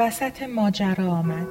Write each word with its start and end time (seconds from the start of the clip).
وسط 0.00 0.42
ماجرا 0.42 1.12
آمد. 1.12 1.46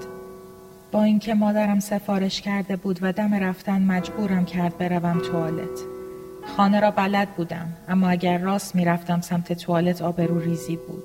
با 0.92 1.04
اینکه 1.04 1.34
مادرم 1.34 1.80
سفارش 1.80 2.42
کرده 2.42 2.76
بود 2.76 3.00
و 3.02 3.14
دم 3.14 3.34
رفتن 3.34 3.82
مجبورم 3.82 4.46
کرد 4.46 4.78
بروم 4.78 5.20
توالت. 5.20 5.80
خانه 6.58 6.80
را 6.80 6.92
بلد 6.92 7.36
بودم 7.36 7.74
اما 7.88 8.10
اگر 8.10 8.38
راست 8.38 8.76
می‌رفتم 8.76 9.22
سمت 9.22 9.54
توالت 9.54 10.02
آبرو 10.02 10.40
ریزی 10.40 10.76
بود. 10.76 11.04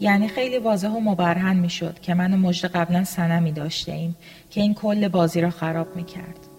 یعنی 0.00 0.28
خیلی 0.28 0.58
واضح 0.58 0.88
و 0.88 1.00
مبرهن 1.00 1.56
می‌شد 1.56 2.00
که 2.00 2.14
من 2.14 2.34
و 2.34 2.36
مجد 2.36 2.68
قبلا 2.68 3.04
سنمی 3.04 3.52
داشته 3.52 3.92
ایم 3.92 4.16
که 4.50 4.60
این 4.60 4.74
کل 4.74 5.08
بازی 5.08 5.40
را 5.40 5.50
خراب 5.50 5.96
می 5.96 6.04
کرد. 6.04 6.55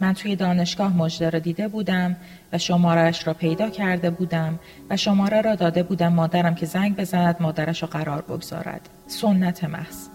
من 0.00 0.12
توی 0.12 0.36
دانشگاه 0.36 0.96
مجده 0.96 1.30
را 1.30 1.38
دیده 1.38 1.68
بودم 1.68 2.16
و 2.52 2.58
شمارش 2.58 3.26
را 3.26 3.34
پیدا 3.34 3.70
کرده 3.70 4.10
بودم 4.10 4.58
و 4.90 4.96
شماره 4.96 5.40
را 5.40 5.54
داده 5.54 5.82
بودم 5.82 6.12
مادرم 6.12 6.54
که 6.54 6.66
زنگ 6.66 6.96
بزند 6.96 7.36
مادرش 7.40 7.82
را 7.82 7.88
قرار 7.88 8.22
بگذارد. 8.22 8.88
سنت 9.06 9.64
محض. 9.64 10.08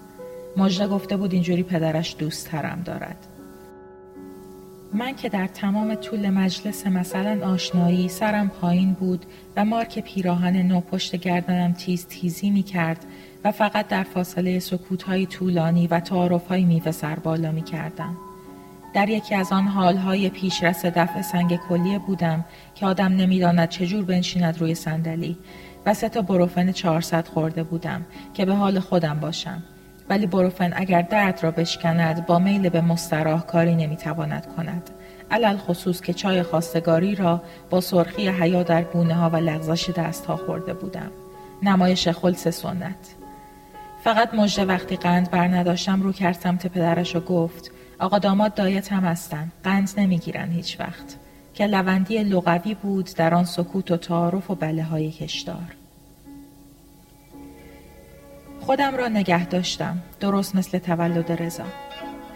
مجده 0.57 0.87
گفته 0.87 1.17
بود 1.17 1.33
اینجوری 1.33 1.63
پدرش 1.63 2.15
دوست 2.19 2.47
ترم 2.49 2.81
دارد. 2.85 3.27
من 4.93 5.15
که 5.15 5.29
در 5.29 5.47
تمام 5.47 5.95
طول 5.95 6.29
مجلس 6.29 6.87
مثلا 6.87 7.47
آشنایی 7.47 8.09
سرم 8.09 8.49
پایین 8.49 8.93
بود 8.93 9.25
و 9.57 9.65
مارک 9.65 9.99
پیراهن 9.99 10.61
نو 10.61 10.81
پشت 10.81 11.15
گردنم 11.15 11.73
تیز 11.73 12.07
تیزی 12.07 12.49
می 12.49 12.63
کرد 12.63 13.05
و 13.43 13.51
فقط 13.51 13.87
در 13.87 14.03
فاصله 14.03 14.59
سکوت 14.59 15.03
های 15.03 15.25
طولانی 15.25 15.87
و 15.87 15.99
تعارف 15.99 16.47
های 16.47 16.63
میوه 16.63 16.91
سر 16.91 17.15
بالا 17.15 17.51
می 17.51 17.63
کردم. 17.63 18.17
در 18.93 19.09
یکی 19.09 19.35
از 19.35 19.51
آن 19.51 19.67
حالهای 19.67 20.29
پیشرس 20.29 20.85
دفع 20.85 21.21
سنگ 21.21 21.55
کلیه 21.55 21.99
بودم 21.99 22.45
که 22.75 22.85
آدم 22.85 23.13
نمی‌داند 23.13 23.69
چجور 23.69 24.05
بنشیند 24.05 24.59
روی 24.59 24.75
صندلی 24.75 25.37
و 25.85 25.93
سه 25.93 26.09
تا 26.09 26.21
بروفن 26.21 26.71
400 26.71 27.27
خورده 27.27 27.63
بودم 27.63 28.05
که 28.33 28.45
به 28.45 28.53
حال 28.53 28.79
خودم 28.79 29.19
باشم. 29.19 29.63
ولی 30.09 30.25
بروفن 30.25 30.71
اگر 30.75 31.01
درد 31.01 31.43
را 31.43 31.51
بشکند 31.51 32.25
با 32.25 32.39
میل 32.39 32.69
به 32.69 32.81
مستراح 32.81 33.45
کاری 33.45 33.75
نمی‌تواند 33.75 34.47
کند. 34.55 34.89
علل 35.31 35.57
خصوص 35.57 36.01
که 36.01 36.13
چای 36.13 36.43
خواستگاری 36.43 37.15
را 37.15 37.41
با 37.69 37.81
سرخی 37.81 38.27
حیا 38.27 38.63
در 38.63 38.83
گونه 38.83 39.13
ها 39.13 39.29
و 39.29 39.35
لغزش 39.35 39.89
دست 39.89 40.25
ها 40.25 40.35
خورده 40.35 40.73
بودم. 40.73 41.11
نمایش 41.63 42.07
خلص 42.07 42.47
سنت. 42.47 43.15
فقط 44.03 44.33
مژده 44.33 44.65
وقتی 44.65 44.95
قند 44.95 45.31
بر 45.31 45.47
نداشتم 45.47 46.01
رو 46.01 46.11
کرد 46.11 46.35
سمت 46.35 46.67
پدرش 46.67 47.15
و 47.15 47.19
گفت 47.19 47.71
آقا 48.01 48.19
داماد 48.19 48.53
دایت 48.53 48.93
هم 48.93 49.03
هستن. 49.03 49.51
قند 49.63 49.89
نمی‌گیرن 49.97 50.51
هیچ 50.51 50.79
وقت. 50.79 51.17
که 51.53 51.67
لوندی 51.67 52.23
لغوی 52.23 52.73
بود 52.73 53.09
در 53.15 53.33
آن 53.33 53.45
سکوت 53.45 53.91
و 53.91 53.97
تعارف 53.97 54.51
و 54.51 54.55
بله 54.55 54.83
های 54.83 55.11
کشدار 55.11 55.75
خودم 58.61 58.95
را 58.95 59.07
نگه 59.07 59.45
داشتم. 59.45 59.97
درست 60.19 60.55
مثل 60.55 60.77
تولد 60.79 61.31
رضا. 61.31 61.63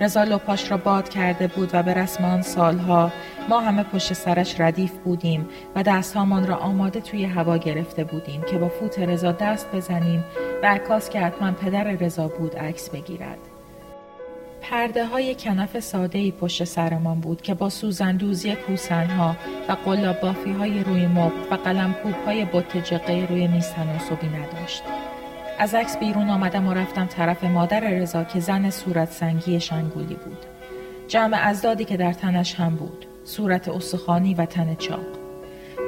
رضا 0.02 0.23
لپاش 0.23 0.72
را 0.72 0.77
باد 0.77 1.09
کرده 1.09 1.47
بود 1.47 1.69
و 1.73 1.83
به 1.83 1.94
رسم 1.94 2.25
آن 2.25 2.41
سالها 2.41 3.11
ما 3.50 3.59
همه 3.59 3.83
پشت 3.83 4.13
سرش 4.13 4.61
ردیف 4.61 4.91
بودیم 4.91 5.50
و 5.75 5.83
دستهامان 5.83 6.47
را 6.47 6.55
آماده 6.55 7.02
توی 7.02 7.25
هوا 7.25 7.57
گرفته 7.57 8.03
بودیم 8.03 8.41
که 8.41 8.57
با 8.57 8.69
فوت 8.69 9.00
رضا 9.00 9.31
دست 9.31 9.72
بزنیم 9.72 10.23
و 10.63 10.66
عکاس 10.66 11.09
که 11.09 11.19
حتما 11.19 11.52
پدر 11.52 11.83
رضا 11.83 12.27
بود 12.27 12.55
عکس 12.55 12.89
بگیرد. 12.89 13.55
پرده 14.69 15.05
های 15.05 15.35
کنف 15.35 15.80
ساده 15.80 16.19
ای 16.19 16.31
پشت 16.31 16.63
سرمان 16.63 17.19
بود 17.19 17.41
که 17.41 17.53
با 17.53 17.69
سوزندوزی 17.69 18.55
کوسنها 18.55 19.35
و 19.69 19.72
قلاب 19.72 20.19
بافی 20.19 20.52
های 20.52 20.83
روی 20.83 21.07
مب 21.07 21.31
و 21.52 21.55
قلم 21.55 21.94
کوب 21.94 22.16
های 22.25 22.45
بوت 22.45 22.94
روی 23.30 23.47
میز 23.47 23.69
تناسبی 23.69 24.27
نداشت. 24.27 24.83
از 25.59 25.75
عکس 25.75 25.97
بیرون 25.97 26.30
آمدم 26.30 26.67
و 26.67 26.73
رفتم 26.73 27.05
طرف 27.05 27.44
مادر 27.44 27.80
رضا 27.80 28.23
که 28.23 28.39
زن 28.39 28.69
صورت 28.69 29.11
سنگی 29.11 29.59
شنگولی 29.59 30.16
بود. 30.16 30.45
جمع 31.07 31.38
ازدادی 31.41 31.85
که 31.85 31.97
در 31.97 32.13
تنش 32.13 32.55
هم 32.55 32.75
بود. 32.75 33.06
صورت 33.23 33.69
استخوانی 33.69 34.34
و 34.34 34.45
تن 34.45 34.75
چاق. 34.75 35.07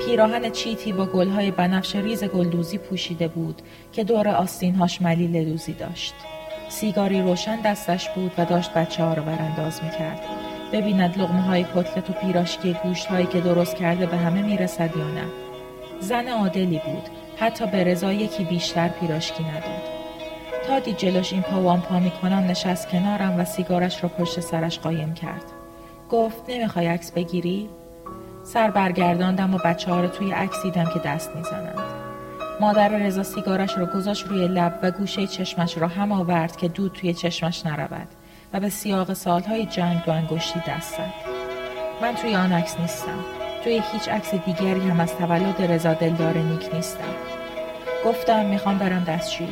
پیراهن 0.05 0.49
چیتی 0.51 0.93
با 0.93 1.05
گلهای 1.05 1.51
بنفش 1.51 1.95
ریز 1.95 2.23
گلدوزی 2.23 2.77
پوشیده 2.77 3.27
بود 3.27 3.61
که 3.91 4.03
دور 4.03 4.27
آستینهاش 4.27 5.01
ملیل 5.01 5.49
دوزی 5.49 5.73
داشت. 5.73 6.13
سیگاری 6.69 7.21
روشن 7.21 7.61
دستش 7.61 8.09
بود 8.09 8.31
و 8.37 8.45
داشت 8.45 8.73
بچه 8.73 9.03
ها 9.03 9.13
رو 9.13 9.23
برانداز 9.23 9.83
می 9.83 9.89
کرد. 9.89 10.19
ببیند 10.71 11.17
لغمه 11.17 11.41
های 11.41 11.63
کتلت 11.63 12.09
و 12.09 12.13
پیراشکی 12.13 12.77
گوشت 12.83 13.05
هایی 13.05 13.25
که 13.25 13.41
درست 13.41 13.75
کرده 13.75 14.05
به 14.05 14.17
همه 14.17 14.41
می‌رسد 14.41 14.97
یا 14.97 15.07
نه. 15.07 15.25
زن 15.99 16.27
عادلی 16.27 16.81
بود. 16.85 17.09
حتی 17.37 17.65
به 17.65 17.83
رضا 17.83 18.13
یکی 18.13 18.43
بیشتر 18.43 18.87
پیراشکی 18.87 19.43
نداد. 19.43 19.97
تا 20.67 20.79
دید 20.79 20.97
جلوش 20.97 21.33
این 21.33 21.41
پا 21.41 21.61
وان 21.61 21.81
پا 21.81 21.99
می‌کنم 21.99 22.45
نشست 22.49 22.89
کنارم 22.89 23.39
و 23.39 23.45
سیگارش 23.45 24.03
رو 24.03 24.09
پشت 24.09 24.39
سرش 24.39 24.79
قایم 24.79 25.13
کرد. 25.13 25.43
گفت 26.09 26.41
نمی‌خوای 26.47 26.87
عکس 26.87 27.11
بگیری؟ 27.11 27.69
سر 28.43 28.71
برگرداندم 28.71 29.53
و 29.53 29.57
بچه 29.65 29.91
ها 29.91 30.01
رو 30.01 30.07
توی 30.07 30.31
عکس 30.31 30.63
دیدم 30.63 30.85
که 30.93 30.99
دست 30.99 31.35
می‌زنند. 31.35 31.96
مادر 32.59 32.87
رضا 32.87 33.23
سیگارش 33.23 33.77
رو 33.77 33.85
گذاشت 33.85 34.27
روی 34.27 34.47
لب 34.47 34.79
و 34.83 34.91
گوشه 34.91 35.27
چشمش 35.27 35.77
را 35.77 35.87
هم 35.87 36.11
آورد 36.11 36.57
که 36.57 36.67
دود 36.67 36.91
توی 36.91 37.13
چشمش 37.13 37.65
نرود 37.65 38.07
و 38.53 38.59
به 38.59 38.69
سیاق 38.69 39.13
سالهای 39.13 39.65
جنگ 39.65 40.03
دو 40.03 40.11
انگشتی 40.11 40.61
دست 40.67 40.93
زد. 40.93 41.13
من 42.01 42.15
توی 42.15 42.35
آن 42.35 42.53
عکس 42.53 42.79
نیستم. 42.79 43.19
توی 43.63 43.81
هیچ 43.91 44.09
عکس 44.09 44.35
دیگری 44.35 44.89
هم 44.89 44.99
از 44.99 45.15
تولد 45.15 45.61
رضا 45.61 45.93
دلدار 45.93 46.37
نیک 46.37 46.75
نیستم. 46.75 47.13
گفتم 48.05 48.45
می‌خوام 48.45 48.77
برم 48.77 49.03
دستشویی. 49.03 49.49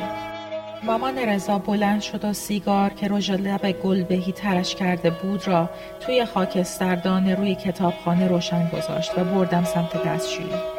مامان 0.82 1.18
رضا 1.18 1.58
بلند 1.58 2.00
شد 2.00 2.24
و 2.24 2.32
سیگار 2.32 2.90
که 2.90 3.08
رژ 3.08 3.30
لب 3.30 3.72
گل 3.72 4.02
بهی 4.02 4.32
ترش 4.32 4.74
کرده 4.74 5.10
بود 5.10 5.48
را 5.48 5.70
توی 6.00 6.24
خاکستردان 6.24 7.28
روی 7.28 7.54
کتابخانه 7.54 8.28
روشن 8.28 8.68
گذاشت 8.68 9.18
و 9.18 9.24
بردم 9.24 9.64
سمت 9.64 10.04
دستشویی. 10.04 10.75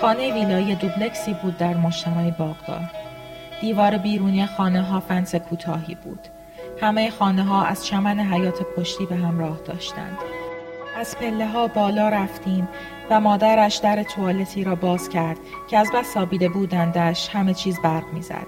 خانه 0.00 0.34
ویلایی 0.34 0.74
دوبلکسی 0.74 1.34
بود 1.42 1.58
در 1.58 1.74
مجتمع 1.74 2.30
باغدار. 2.30 2.90
دیوار 3.60 3.98
بیرونی 3.98 4.46
خانه 4.46 4.82
ها 4.82 5.00
فنس 5.00 5.34
کوتاهی 5.34 5.94
بود. 5.94 6.20
همه 6.80 7.10
خانه 7.10 7.44
ها 7.44 7.64
از 7.64 7.86
چمن 7.86 8.20
حیات 8.20 8.62
پشتی 8.76 9.06
به 9.06 9.16
همراه 9.16 9.60
داشتند. 9.64 10.18
از 10.96 11.18
پله 11.18 11.46
ها 11.46 11.66
بالا 11.66 12.08
رفتیم 12.08 12.68
و 13.10 13.20
مادرش 13.20 13.76
در 13.76 14.02
توالتی 14.02 14.64
را 14.64 14.74
باز 14.74 15.08
کرد 15.08 15.36
که 15.70 15.78
از 15.78 15.90
بس 15.94 16.06
سابیده 16.06 16.48
بودندش 16.48 17.28
همه 17.28 17.54
چیز 17.54 17.80
برق 17.80 18.12
می‌زد. 18.12 18.46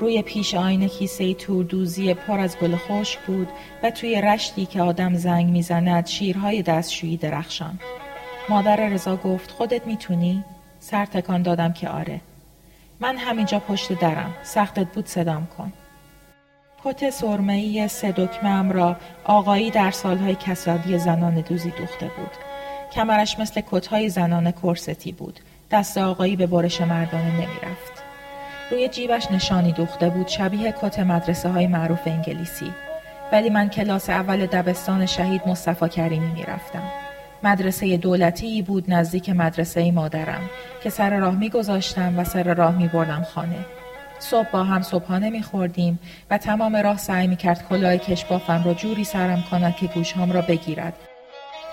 روی 0.00 0.22
پیش 0.22 0.54
آینه 0.54 0.88
کیسه 0.88 1.34
توردوزی 1.34 2.14
پر 2.14 2.40
از 2.40 2.58
گل 2.58 2.76
خشک 2.76 3.18
بود 3.20 3.48
و 3.82 3.90
توی 3.90 4.20
رشتی 4.20 4.66
که 4.66 4.82
آدم 4.82 5.14
زنگ 5.14 5.46
می‌زند 5.50 6.06
شیرهای 6.06 6.62
دستشویی 6.62 7.16
درخشان. 7.16 7.78
مادر 8.48 8.88
رضا 8.88 9.16
گفت 9.16 9.50
خودت 9.50 9.86
می‌تونی؟ 9.86 10.44
سر 10.80 11.04
تکان 11.04 11.42
دادم 11.42 11.72
که 11.72 11.88
آره. 11.88 12.20
من 13.00 13.16
همینجا 13.16 13.58
پشت 13.58 13.92
درم. 13.92 14.34
سختت 14.42 14.86
بود 14.86 15.06
صدام 15.06 15.46
کن. 15.58 15.72
کت 16.84 17.10
سرمهی 17.10 17.88
سه 17.88 18.12
دکمم 18.12 18.72
را 18.72 18.96
آقایی 19.24 19.70
در 19.70 19.90
سالهای 19.90 20.34
کسادی 20.34 20.98
زنان 20.98 21.34
دوزی 21.34 21.70
دوخته 21.70 22.06
بود. 22.06 22.30
کمرش 22.92 23.38
مثل 23.38 23.62
کتهای 23.70 24.08
زنان 24.08 24.50
کرستی 24.50 25.12
بود. 25.12 25.40
دست 25.70 25.98
آقایی 25.98 26.36
به 26.36 26.46
برش 26.46 26.80
مردانه 26.80 27.32
نمی‌رفت. 27.32 28.02
روی 28.70 28.88
جیبش 28.88 29.30
نشانی 29.30 29.72
دوخته 29.72 30.10
بود 30.10 30.28
شبیه 30.28 30.74
کت 30.82 30.98
مدرسه 30.98 31.48
های 31.48 31.66
معروف 31.66 32.00
انگلیسی. 32.06 32.72
ولی 33.32 33.50
من 33.50 33.68
کلاس 33.68 34.10
اول 34.10 34.46
دبستان 34.46 35.06
شهید 35.06 35.42
مصطفی 35.46 35.88
کریمی 35.88 36.32
می‌رفتم. 36.32 37.07
مدرسه 37.42 37.96
دولتی 37.96 38.62
بود 38.62 38.84
نزدیک 38.88 39.30
مدرسه 39.30 39.92
مادرم 39.92 40.50
که 40.82 40.90
سر 40.90 41.18
راه 41.18 41.34
می 41.34 41.48
گذاشتم 41.48 42.18
و 42.18 42.24
سر 42.24 42.54
راه 42.54 42.76
می 42.76 42.88
بردم 42.88 43.22
خانه. 43.22 43.64
صبح 44.18 44.50
با 44.50 44.64
هم 44.64 44.82
صبحانه 44.82 45.30
می 45.30 45.42
خوردیم 45.42 45.98
و 46.30 46.38
تمام 46.38 46.76
راه 46.76 46.96
سعی 46.96 47.26
می 47.26 47.36
کرد 47.36 47.68
کلاه 47.68 47.96
کشبافم 47.96 48.62
را 48.64 48.74
جوری 48.74 49.04
سرم 49.04 49.44
کند 49.50 49.76
که 49.76 49.86
گوشهام 49.86 50.32
را 50.32 50.40
بگیرد 50.40 50.94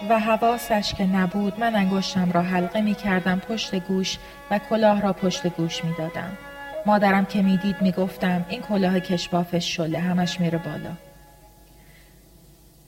و 0.10 0.20
حواسش 0.20 0.94
که 0.94 1.06
نبود 1.06 1.60
من 1.60 1.76
انگشتم 1.76 2.32
را 2.32 2.42
حلقه 2.42 2.82
می 2.82 2.96
کردم 2.96 3.40
پشت 3.40 3.76
گوش 3.76 4.18
و 4.52 4.60
کلاه 4.70 5.02
را 5.02 5.14
پشت 5.14 5.48
گوش 5.48 5.84
می 5.84 5.94
دادم. 5.98 6.38
مادرم 6.86 7.26
که 7.26 7.42
می‌دید 7.42 7.76
می‌گفتم 7.82 8.46
این 8.50 8.62
کلاه 8.62 9.00
کشبافش 9.00 9.76
شله 9.76 10.00
همش 10.00 10.40
میره 10.40 10.58
بالا. 10.58 10.92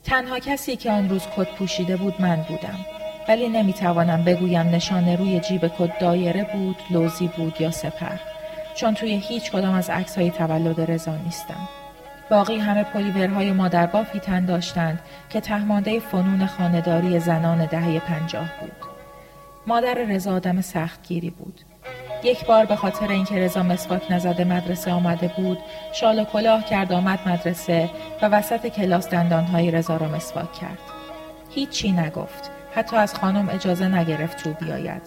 تنها 0.07 0.39
کسی 0.39 0.75
که 0.75 0.91
آن 0.91 1.09
روز 1.09 1.27
کت 1.37 1.49
پوشیده 1.55 1.97
بود 1.97 2.21
من 2.21 2.35
بودم. 2.35 2.79
ولی 3.27 3.49
نمی‌توانم 3.49 4.23
بگویم 4.23 4.67
نشانه 4.67 5.15
روی 5.15 5.39
جیب 5.39 5.67
کت 5.67 5.99
دایره 5.99 6.43
بود، 6.53 6.75
لوزی 6.91 7.27
بود 7.27 7.61
یا 7.61 7.71
سپر. 7.71 8.17
چون 8.75 8.93
توی 8.93 9.17
هیچ 9.17 9.51
کدام 9.51 9.73
از 9.73 9.89
عکس 9.89 10.17
های 10.17 10.31
تولد 10.31 10.91
رضا 10.91 11.15
نیستم. 11.15 11.69
باقی 12.29 12.57
همه 12.57 12.83
پلیورهای 12.83 13.51
مادر 13.51 13.85
بافی 13.85 14.19
تن 14.19 14.45
داشتند 14.45 14.99
که 15.29 15.41
تهمانده 15.41 15.99
فنون 15.99 16.45
خانداری 16.45 17.19
زنان 17.19 17.65
دهه 17.65 17.99
پنجاه 17.99 18.49
بود. 18.61 18.71
مادر 19.67 19.93
رضا 19.93 20.33
آدم 20.33 20.61
سختگیری 20.61 21.29
بود. 21.29 21.61
یک 22.23 22.45
بار 22.45 22.65
به 22.65 22.75
خاطر 22.75 23.07
اینکه 23.07 23.35
رضا 23.35 23.63
مسواک 23.63 24.01
نزده 24.09 24.43
مدرسه 24.43 24.91
آمده 24.91 25.31
بود 25.37 25.57
شال 25.93 26.19
و 26.19 26.23
کلاه 26.23 26.65
کرد 26.65 26.93
آمد 26.93 27.19
مدرسه 27.25 27.89
و 28.21 28.25
وسط 28.25 28.67
کلاس 28.67 29.09
دندانهای 29.09 29.71
رضا 29.71 29.97
را 29.97 30.07
مسواک 30.07 30.53
کرد. 30.53 30.79
هیچی 31.49 31.91
نگفت. 31.91 32.51
حتی 32.75 32.95
از 32.95 33.15
خانم 33.15 33.49
اجازه 33.49 33.87
نگرفت 33.87 34.43
تو 34.43 34.65
بیاید. 34.65 35.01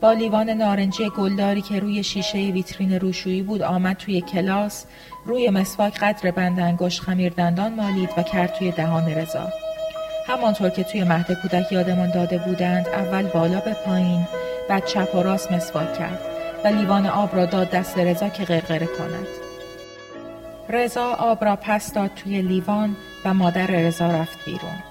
با 0.00 0.12
لیوان 0.12 0.50
نارنجی 0.50 1.08
گلداری 1.08 1.62
که 1.62 1.80
روی 1.80 2.02
شیشه 2.02 2.38
ویترین 2.38 3.00
روشویی 3.00 3.42
بود 3.42 3.62
آمد 3.62 3.96
توی 3.96 4.20
کلاس 4.20 4.86
روی 5.26 5.50
مسواک 5.50 5.98
قدر 5.98 6.30
بند 6.30 6.60
انگشت 6.60 7.00
خمیر 7.00 7.32
دندان 7.32 7.74
مالید 7.74 8.10
و 8.16 8.22
کرد 8.22 8.52
توی 8.54 8.70
دهان 8.70 9.08
رضا. 9.14 9.48
همانطور 10.26 10.70
که 10.70 10.84
توی 10.84 11.04
مهد 11.04 11.32
کودک 11.42 11.72
یادمان 11.72 12.10
داده 12.10 12.38
بودند 12.38 12.88
اول 12.88 13.22
بالا 13.22 13.60
به 13.60 13.72
پایین 13.72 14.26
بعد 14.68 14.86
چپ 14.86 15.14
و 15.14 15.22
راست 15.22 15.52
مسواک 15.52 15.98
کرد. 15.98 16.31
و 16.64 16.68
لیوان 16.68 17.06
آب 17.06 17.36
را 17.36 17.46
داد 17.46 17.70
دست 17.70 17.98
رضا 17.98 18.28
که 18.28 18.44
غرغره 18.44 18.86
کند. 18.86 19.26
رضا 20.68 21.04
آب 21.04 21.44
را 21.44 21.56
پس 21.56 21.92
داد 21.92 22.10
توی 22.14 22.42
لیوان 22.42 22.96
و 23.24 23.34
مادر 23.34 23.66
رضا 23.66 24.06
رفت 24.06 24.44
بیرون. 24.44 24.82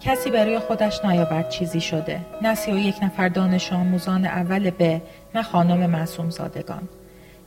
کسی 0.00 0.30
برای 0.30 0.58
خودش 0.58 1.04
نیاورد 1.04 1.48
چیزی 1.48 1.80
شده. 1.80 2.20
نه 2.42 2.54
سی 2.54 2.72
و 2.72 2.78
یک 2.78 2.96
نفر 3.02 3.28
دانش 3.28 3.72
آموزان 3.72 4.24
اول 4.24 4.70
به 4.70 5.02
نه 5.34 5.42
خانم 5.42 5.90
معصوم 5.90 6.30
زادگان. 6.30 6.88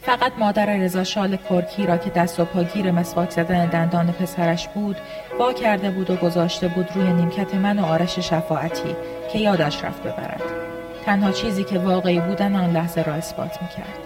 فقط 0.02 0.32
مادر 0.40 0.78
رضا 0.78 1.04
شال 1.04 1.36
کرکی 1.50 1.86
را 1.86 1.98
که 1.98 2.10
دست 2.10 2.40
و 2.40 2.46
پاگیر 2.46 2.92
مسواک 2.92 3.30
زدن 3.30 3.66
دندان 3.66 4.12
پسرش 4.12 4.68
بود 4.68 4.98
با 5.40 5.54
کرده 5.54 5.90
بود 5.90 6.10
و 6.10 6.16
گذاشته 6.16 6.68
بود 6.68 6.90
روی 6.96 7.14
نیمکت 7.14 7.56
من 7.56 7.80
و 7.80 7.86
آرش 7.86 8.20
شفاعتی 8.20 8.96
که 9.34 9.40
یادش 9.40 9.84
رفت 9.84 10.04
ببرد. 10.04 10.65
تنها 11.06 11.32
چیزی 11.32 11.64
که 11.64 11.80
واقعی 11.80 12.20
بودن 12.20 12.56
آن 12.56 12.72
لحظه 12.72 13.04
را 13.04 13.14
اثبات 13.14 13.62
می‌کرد. 13.62 14.00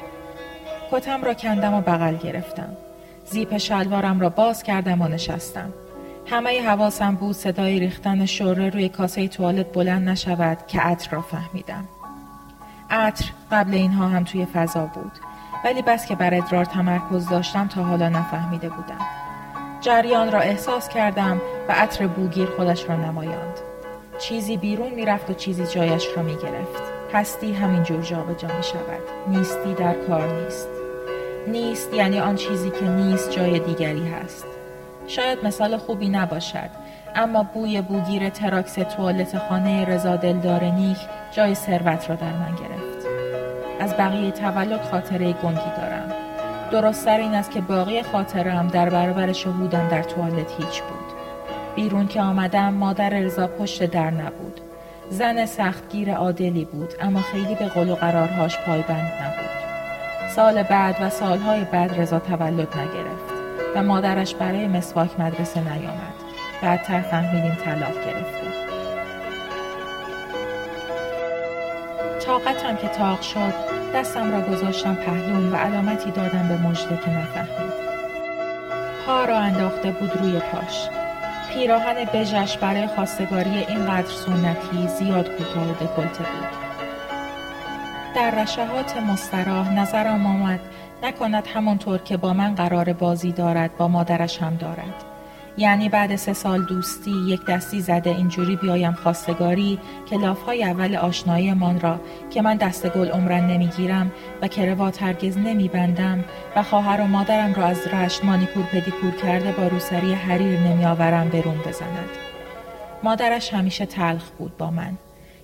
کتم 0.92 1.24
را 1.24 1.34
کندم 1.34 1.74
و 1.74 1.82
بغل 1.82 2.16
گرفتم. 2.16 2.78
زیپ 3.26 3.58
شلوارم 3.58 4.20
را 4.20 4.30
باز 4.30 4.64
کردم 4.64 5.02
و 5.02 5.08
نشستم. 5.08 5.74
همه 6.26 6.62
حواسم 6.62 7.16
بود 7.16 7.36
صدای 7.36 7.80
ریختن 7.80 8.26
شوره 8.26 8.70
روی 8.70 8.90
کاسه 8.90 9.28
توالت 9.28 9.74
بلند 9.74 10.10
نشود 10.10 10.58
که 10.68 10.80
عطر 10.80 11.12
را 11.12 11.22
فهمیدم. 11.22 11.86
عطر 12.90 13.26
قبل 13.52 13.74
اینها 13.74 14.08
هم 14.08 14.24
توی 14.24 14.46
فضا 14.46 14.86
بود 14.86 15.12
ولی 15.66 15.82
بس 15.82 16.06
که 16.06 16.16
بر 16.16 16.34
ادرار 16.34 16.66
تمرکز 16.66 17.30
داشتم 17.30 17.68
تا 17.68 17.84
حالا 17.84 18.10
نفهمیده 18.10 18.70
بودم. 18.70 19.06
جریان 19.82 20.32
را 20.32 20.40
احساس 20.40 20.90
کردم 20.90 21.42
و 21.70 21.72
عطر 21.72 22.08
بوگیر 22.08 22.50
خودش 22.58 22.90
را 22.90 22.96
نمایاند. 22.96 23.69
چیزی 24.20 24.58
بیرون 24.58 24.94
می‌رفت 24.94 25.30
و 25.30 25.34
چیزی 25.34 25.68
جایش 25.68 26.08
را 26.16 26.24
می 26.24 26.36
گرفت. 26.36 26.82
هستی 27.14 27.54
همینجور 27.54 28.02
جابجا 28.02 28.48
می 28.48 28.64
شود. 28.64 29.02
نیستی 29.28 29.74
در 29.74 29.94
کار 29.94 30.42
نیست. 30.42 30.70
نیست 31.48 31.94
یعنی 31.94 32.20
آن 32.20 32.36
چیزی 32.36 32.70
که 32.70 32.90
نیست 32.90 33.32
جای 33.32 33.60
دیگری 33.60 34.08
هست. 34.08 34.46
شاید 35.08 35.46
مثال 35.46 35.78
خوبی 35.78 36.10
نباشد 36.10 36.70
اما 37.16 37.44
بوی 37.44 37.82
بوگیر 37.82 38.30
تراکس 38.30 38.74
توالت 38.74 39.38
خانه 39.38 39.86
رضا 39.86 40.16
دلدار 40.16 40.64
نیک 40.64 40.98
جای 41.32 41.56
ثروت 41.56 42.10
را 42.10 42.16
در 42.16 42.34
من 42.34 42.56
گرفت 42.56 43.08
از 43.80 43.98
بقیه 43.98 44.32
تولد 44.32 44.82
خاطره 44.92 45.34
گنگی 45.34 45.72
دارم 45.78 46.14
درست 46.72 47.08
این 47.08 47.34
است 47.34 47.52
که 47.52 47.62
باقی 47.62 48.04
خاطرم 48.04 48.68
در 48.68 48.90
برابر 48.90 49.34
شهودم 49.34 49.88
در 49.88 50.04
توالت 50.04 50.52
هیچ 50.58 50.82
بود 50.82 51.19
بیرون 51.80 52.08
که 52.08 52.22
آمدم 52.22 52.74
مادر 52.74 53.10
رضا 53.10 53.48
پشت 53.48 53.84
در 53.84 54.12
نبود. 54.12 54.62
زن 55.10 55.46
سختگیر 55.46 56.14
عادلی 56.14 56.66
بود 56.66 56.94
اما 57.02 57.22
خیلی 57.22 57.56
به 57.56 57.68
قول 57.68 57.90
و 57.90 57.96
قرارهاش 57.96 58.58
پایبند 58.58 59.12
نبود. 59.22 59.50
سال 60.36 60.64
بعد 60.64 60.96
و 61.02 61.10
سالهای 61.10 61.64
بعد 61.64 62.02
رضا 62.02 62.20
تولد 62.20 62.78
نگرفت 62.78 63.34
و 63.76 63.84
مادرش 63.84 64.36
برای 64.36 64.68
مسواک 64.68 65.20
مدرسه 65.20 65.60
نیامد. 65.60 66.14
بعدتر 66.62 67.02
فهمیدیم 67.02 67.58
طلاق 67.66 68.06
گرفته. 68.06 68.48
طاقتم 72.26 72.76
که 72.76 72.88
تاق 72.88 73.22
شد 73.22 73.54
دستم 73.96 74.32
را 74.32 74.42
گذاشتم 74.42 74.96
پهلوم 74.96 75.54
و 75.54 75.56
علامتی 75.56 76.12
دادم 76.12 76.48
به 76.48 76.58
مجده 76.58 76.98
که 77.06 77.10
نفهمید. 77.10 77.74
پا 79.06 79.26
را 79.26 79.38
انداخته 79.38 79.92
بود 79.92 80.18
روی 80.18 80.40
پاش. 80.40 80.90
پیراهن 81.54 82.06
بژش 82.06 82.58
برای 82.58 82.88
خواستگاری 82.88 83.50
اینقدر 83.50 84.12
سنتی 84.12 84.88
زیاد 84.88 85.30
کوتاه 85.30 85.70
و 85.70 85.74
دکلته 85.74 86.24
بود. 86.24 86.50
در 88.16 88.44
رشهات 88.44 88.98
مستراح 88.98 89.74
نظرم 89.74 90.26
آمد 90.26 90.60
نکند 91.04 91.48
همانطور 91.48 91.98
که 91.98 92.18
با 92.18 92.34
من 92.34 92.56
قرار 92.56 92.94
بازی 92.94 93.32
دارد 93.32 93.78
با 93.78 93.88
مادرش 93.88 94.42
هم 94.42 94.56
دارد. 94.56 95.09
یعنی 95.60 95.90
بعد 95.90 96.16
سه 96.16 96.34
سال 96.34 96.66
دوستی 96.66 97.12
یک 97.28 97.46
دستی 97.46 97.82
زده 97.82 98.10
اینجوری 98.10 98.56
بیایم 98.56 98.92
خواستگاری 98.92 99.80
که 100.06 100.18
لافهای 100.18 100.64
اول 100.64 100.96
آشناییمان 100.96 101.80
را 101.80 102.00
که 102.30 102.42
من 102.42 102.56
دست 102.56 102.90
گل 102.90 103.08
عمرن 103.10 103.48
نمی‌گیرم 103.48 104.12
و 104.42 104.48
کروات 104.48 105.04
هرگز 105.04 105.38
نمیبندم 105.38 106.24
و 106.56 106.64
خواهر 106.64 107.02
و 107.02 107.08
مادرم 107.08 107.54
را 107.54 107.66
از 107.66 107.88
رشت 107.88 108.26
مانیکور 108.26 108.64
پدیکور 108.64 109.12
کرده 109.12 109.52
با 109.52 109.68
روسری 109.68 110.14
حریر 110.14 110.60
نمیآورم 110.60 111.30
برون 111.30 111.58
بزند. 111.58 112.10
مادرش 113.04 113.54
همیشه 113.54 113.86
تلخ 113.86 114.30
بود 114.30 114.58
با 114.58 114.72
من. 114.72 114.98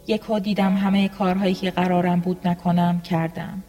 یک 0.08 0.22
دیدم 0.44 0.76
همه 0.76 1.08
کارهایی 1.08 1.54
که 1.54 1.72
قرارم 1.72 2.20
بود 2.20 2.48
نکنم 2.48 3.02
کردم. 3.02 3.64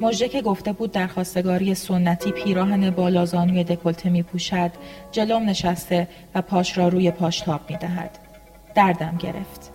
مژده 0.00 0.28
که 0.28 0.42
گفته 0.42 0.72
بود 0.72 0.92
در 0.92 1.06
خواستگاری 1.06 1.74
سنتی 1.74 2.32
پیراهن 2.32 2.90
بالازانوی 2.90 3.64
دکلته 3.64 4.10
می 4.10 4.22
پوشد 4.22 4.70
جلوم 5.12 5.48
نشسته 5.48 6.08
و 6.34 6.42
پاش 6.42 6.78
را 6.78 6.88
روی 6.88 7.10
پاش 7.10 7.40
تاب 7.40 7.60
می 7.70 7.76
دهد. 7.76 8.18
دردم 8.74 9.16
گرفت. 9.18 9.70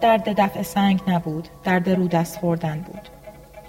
درد 0.00 0.40
دفع 0.40 0.62
سنگ 0.62 1.00
نبود، 1.08 1.48
درد 1.64 1.90
رو 1.90 2.08
دست 2.08 2.38
خوردن 2.38 2.80
بود. 2.80 3.08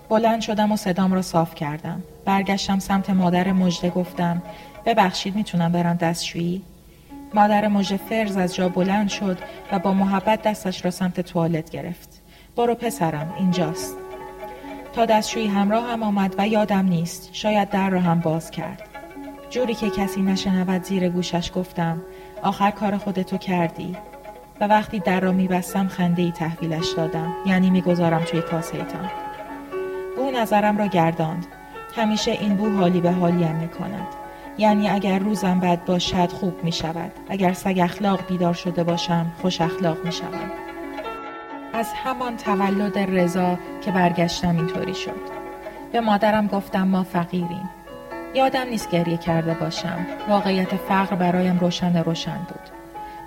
بلند 0.10 0.42
شدم 0.42 0.72
و 0.72 0.78
صدام 0.78 1.14
را 1.14 1.22
صاف 1.22 1.56
کردم. 1.56 2.04
برگشتم 2.26 2.80
سمت 2.80 3.10
مادر 3.10 3.52
مژده 3.52 3.90
گفتم 3.90 4.42
ببخشید 4.86 5.36
می‌تونم 5.36 5.72
برم 5.72 5.96
دستشویی؟ 5.96 6.62
مادر 7.34 7.68
مژده 7.68 7.98
فرز 7.98 8.38
از 8.38 8.56
جا 8.56 8.70
بلند 8.70 9.10
شد 9.10 9.38
و 9.72 9.80
با 9.80 9.94
محبت 9.94 10.42
دستش 10.42 10.86
را 10.86 10.92
سمت 10.92 11.22
توالت 11.22 11.70
گرفت. 11.70 12.22
برو 12.56 12.76
پسرم 12.76 13.34
اینجاست. 13.40 14.07
تا 14.98 15.06
دستشویی 15.06 15.48
همراه 15.48 15.88
هم 15.92 16.04
آمد 16.04 16.36
و 16.38 16.48
یادم 16.48 16.86
نیست. 16.86 17.30
شاید 17.34 17.70
در 17.70 17.90
را 17.90 18.00
هم 18.00 18.20
باز 18.20 18.52
کرد. 18.52 18.84
جوری 19.50 19.74
که 19.74 19.90
کسی 19.90 20.22
نشنود 20.22 20.84
زیر 20.84 21.10
گوشش 21.10 21.52
گفتم 21.56 22.02
آخر 22.44 22.72
کار 22.72 22.98
خودتو 22.98 23.38
کردی. 23.38 23.98
و 24.62 24.68
وقتی 24.68 25.00
در 25.00 25.20
را 25.20 25.32
میبستم 25.32 25.88
خنده 25.88 26.22
ای 26.22 26.32
تحویلش 26.32 26.92
دادم. 26.98 27.34
یعنی 27.46 27.70
می‌گذارم 27.70 28.24
توی 28.24 28.42
کاسه 28.42 28.78
تان 28.78 29.12
او 30.18 30.32
نظرم 30.32 30.78
را 30.78 30.88
گرداند. 30.88 31.46
همیشه 31.96 32.32
این 32.32 32.56
بو 32.56 32.70
حالی 32.70 33.02
به 33.02 33.12
حالیم 33.12 33.56
می 33.56 33.68
کند 33.68 34.08
یعنی 34.58 34.90
اگر 34.90 35.20
روزم 35.20 35.60
بد 35.60 35.86
باشد 35.86 36.32
خوب 36.32 36.64
می 36.64 36.72
شود 36.72 37.12
اگر 37.30 37.54
سگ 37.54 37.80
اخلاق 37.84 38.28
بیدار 38.28 38.54
شده 38.54 38.84
باشم 38.84 39.32
خوش 39.42 39.62
اخلاق 39.62 40.06
می 40.06 40.12
شود 40.12 40.67
از 41.78 41.94
همان 41.94 42.38
تولد 42.38 43.00
رضا 43.00 43.58
که 43.82 43.92
برگشتم 43.92 44.58
اینطوری 44.58 44.96
شد. 44.96 45.38
به 45.92 46.02
مادرم 46.02 46.48
گفتم 46.48 46.88
ما 46.88 47.04
فقیریم. 47.04 47.70
یادم 48.34 48.68
نیست 48.70 48.92
گریه 48.92 49.18
کرده 49.18 49.54
باشم. 49.54 50.06
واقعیت 50.30 50.76
فقر 50.76 51.16
برایم 51.16 51.60
روشن 51.60 52.04
روشن 52.04 52.38
بود. 52.38 52.70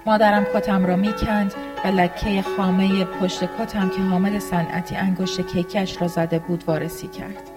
مادرم 0.07 0.45
کتم 0.45 0.87
را 0.87 0.97
می‌کند 0.97 1.55
و 1.85 1.89
لکه 1.89 2.45
خامه 2.57 3.05
پشت 3.05 3.45
کتم 3.45 3.89
که 3.89 4.03
حامل 4.03 4.39
صنعتی 4.39 4.97
انگشت 4.97 5.41
کیکش 5.41 6.03
را 6.03 6.09
زده 6.09 6.39
بود 6.39 6.65
وارسی 6.67 7.09
کرد. 7.09 7.51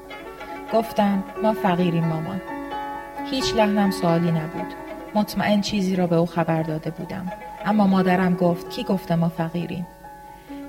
گفتم 0.73 1.23
ما 1.43 1.53
فقیریم 1.53 2.05
مامان. 2.05 2.41
هیچ 3.31 3.55
لحنم 3.55 3.91
سوالی 3.91 4.31
نبود. 4.31 4.73
مطمئن 5.15 5.61
چیزی 5.61 5.95
را 5.95 6.07
به 6.07 6.15
او 6.15 6.25
خبر 6.25 6.63
داده 6.63 6.89
بودم. 6.89 7.31
اما 7.65 7.87
مادرم 7.87 8.35
گفت 8.35 8.69
کی 8.69 8.83
گفته 8.83 9.15
ما 9.15 9.29
فقیریم؟ 9.29 9.87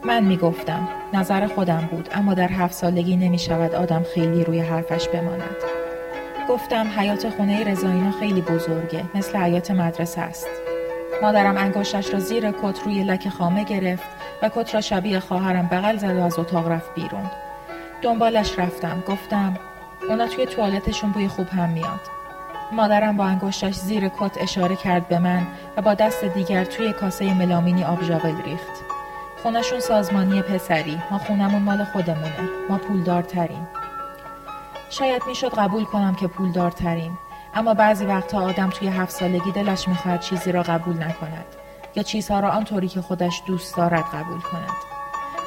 من 0.07 0.25
می 0.25 0.37
گفتم 0.37 0.89
نظر 1.13 1.47
خودم 1.47 1.89
بود 1.91 2.09
اما 2.13 2.35
در 2.35 2.49
هفت 2.49 2.75
سالگی 2.75 3.17
نمی 3.17 3.39
شود 3.39 3.75
آدم 3.75 4.03
خیلی 4.15 4.45
روی 4.45 4.61
حرفش 4.61 5.09
بماند. 5.09 5.57
گفتم 6.49 6.87
حیات 6.99 7.29
خونه 7.29 7.65
رضایینا 7.65 8.11
خیلی 8.11 8.41
بزرگه 8.41 9.05
مثل 9.15 9.39
حیات 9.39 9.71
مدرسه 9.71 10.21
است. 10.21 10.47
مادرم 11.23 11.57
انگشتش 11.57 12.13
را 12.13 12.21
زیر 12.21 12.51
کت 12.51 12.81
روی 12.85 13.05
لک 13.05 13.29
خامه 13.29 13.65
گرفت 13.65 14.05
و 14.43 14.51
کت 14.55 14.75
را 14.75 14.81
شبیه 14.81 15.21
خواهرم 15.21 15.67
بغل 15.67 15.97
زد 15.97 16.17
و 16.17 16.23
از 16.23 16.39
اتاق 16.39 16.69
رفت 16.69 16.95
بیرون. 16.95 17.31
دنبالش 18.03 18.59
رفتم 18.59 19.03
گفتم 19.09 19.59
اونا 20.09 20.27
توی 20.27 20.47
توالتشون 20.47 21.11
بوی 21.11 21.29
خوب 21.29 21.49
هم 21.49 21.69
میاد. 21.69 22.01
مادرم 22.73 23.17
با 23.17 23.25
انگشتش 23.25 23.75
زیر 23.75 24.09
کت 24.09 24.39
اشاره 24.41 24.77
کرد 24.77 25.09
به 25.09 25.19
من 25.19 25.47
و 25.77 25.83
با 25.83 25.95
دست 25.95 26.25
دیگر 26.25 26.65
توی 26.65 26.93
کاسه 26.93 27.35
ملامینی 27.35 27.85
آب 27.85 28.01
ریخت. 28.45 28.94
خونشون 29.45 29.81
سازمانی 29.81 30.43
پسری. 30.43 30.99
ما 31.11 31.19
خونمون 31.19 31.63
مال 31.63 31.85
خودمونه. 31.85 32.49
ما 32.71 32.79
پولدارتریم. 32.79 33.69
شاید 34.91 35.23
می‌شد 35.27 35.55
قبول 35.55 35.85
کنم 35.85 36.15
که 36.15 36.27
پول 36.27 36.53
دارتریم 36.53 37.19
اما 37.55 37.75
بعضی 37.75 38.05
وقتها 38.05 38.43
آدم 38.43 38.71
توی 38.71 38.89
هفت 38.89 39.11
سالگی 39.11 39.53
دلش 39.53 39.89
می‌خواهد 39.89 40.21
چیزی 40.21 40.53
را 40.53 40.63
قبول 40.63 40.97
نکند. 40.97 41.45
یا 41.97 42.03
چیزها 42.03 42.41
را 42.41 42.51
آنطوری 42.51 42.89
که 42.89 43.01
خودش 43.01 43.43
دوست 43.47 43.77
دارد 43.77 44.05
قبول 44.05 44.41
کند. 44.41 44.77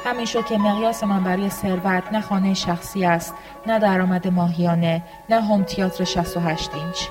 همین 0.04 0.26
شد 0.26 0.46
که 0.46 0.58
مقیاس 0.58 1.04
من 1.04 1.24
برای 1.24 1.50
ثروت 1.50 2.12
نه 2.12 2.20
خانه 2.20 2.54
شخصی 2.54 3.04
است 3.04 3.34
نه 3.66 3.78
درآمد 3.78 4.28
ماهیانه 4.28 5.02
نه 5.30 5.40
هوم 5.40 5.62
تیاتر 5.62 6.04
68 6.04 6.74
اینچ. 6.74 7.02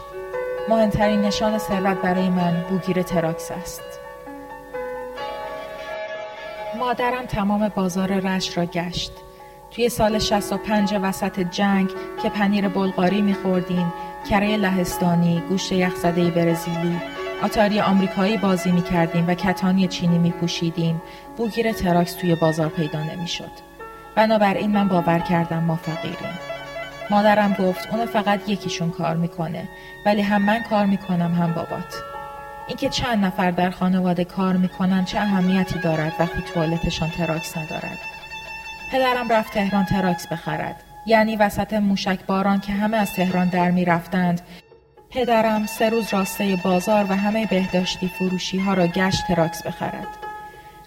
مهمترین 0.70 1.22
نشان 1.22 1.58
ثروت 1.58 1.98
برای 1.98 2.29
من 2.29 2.65
بوگیر 2.70 3.01
تراکس 3.01 3.51
است. 3.51 4.06
مادرم 6.79 7.25
تمام 7.25 7.69
بازار 7.69 8.07
رشت 8.07 8.57
را 8.57 8.65
گشت 8.65 9.12
توی 9.72 9.89
سال 9.89 10.19
65 10.19 10.96
وسط 11.01 11.39
جنگ 11.39 11.89
که 12.24 12.29
پنیر 12.29 12.67
بلغاری 12.67 13.22
میخوردیم 13.22 13.93
کره 14.29 14.57
لهستانی 14.57 15.43
گوشت 15.50 15.72
یخزده 15.72 16.31
برزیلی 16.31 17.00
آتاری 17.43 17.79
آمریکایی 17.79 18.38
بازی 18.38 18.72
می 18.72 18.81
کردیم 18.81 19.27
و 19.27 19.34
کتانی 19.34 19.88
چینی 19.88 20.17
می 20.17 20.31
پوشیدیم 20.31 21.01
بوگیر 21.38 21.72
تراکس 21.72 22.13
توی 22.13 22.36
بازار 22.36 22.69
پیدا 22.69 23.03
نمی 23.03 23.27
شد. 23.27 23.51
بنابراین 24.15 24.72
من 24.72 24.88
باور 24.88 25.19
کردم 25.19 25.63
ما 25.63 25.75
فقیریم. 25.75 26.39
مادرم 27.10 27.53
گفت 27.53 27.93
اون 27.93 28.05
فقط 28.05 28.50
یکیشون 28.50 28.91
کار 28.91 29.15
می‌کنه 29.15 29.69
ولی 30.05 30.22
هم 30.22 30.41
من 30.41 30.63
کار 30.63 30.86
می‌کنم 30.86 31.36
هم 31.36 31.53
بابات. 31.53 32.16
اینکه 32.67 32.89
چند 32.89 33.25
نفر 33.25 33.51
در 33.51 33.69
خانواده 33.69 34.25
کار 34.25 34.57
می‌کنن 34.57 35.05
چه 35.05 35.19
اهمیتی 35.19 35.79
دارد 35.79 36.13
وقتی 36.19 36.41
توالتشان 36.53 37.09
تراکس 37.09 37.57
ندارد. 37.57 37.97
پدرم 38.91 39.29
رفت 39.29 39.53
تهران 39.53 39.86
تراکس 39.86 40.27
بخرد. 40.27 40.83
یعنی 41.05 41.36
وسط 41.36 41.74
موشک 41.74 42.19
باران 42.27 42.59
که 42.59 42.74
همه 42.74 42.97
از 42.97 43.13
تهران 43.13 43.50
در 43.50 43.71
می‌رفتند 43.71 44.41
پدرم 45.09 45.65
سه 45.65 45.89
روز 45.89 46.13
راسته 46.13 46.55
بازار 46.63 47.05
و 47.09 47.15
همه 47.15 47.45
بهداشتی 47.45 48.07
فروشی 48.07 48.59
ها 48.59 48.74
را 48.74 48.88
گشت 48.88 49.27
تراکس 49.27 49.63
بخرد. 49.63 50.07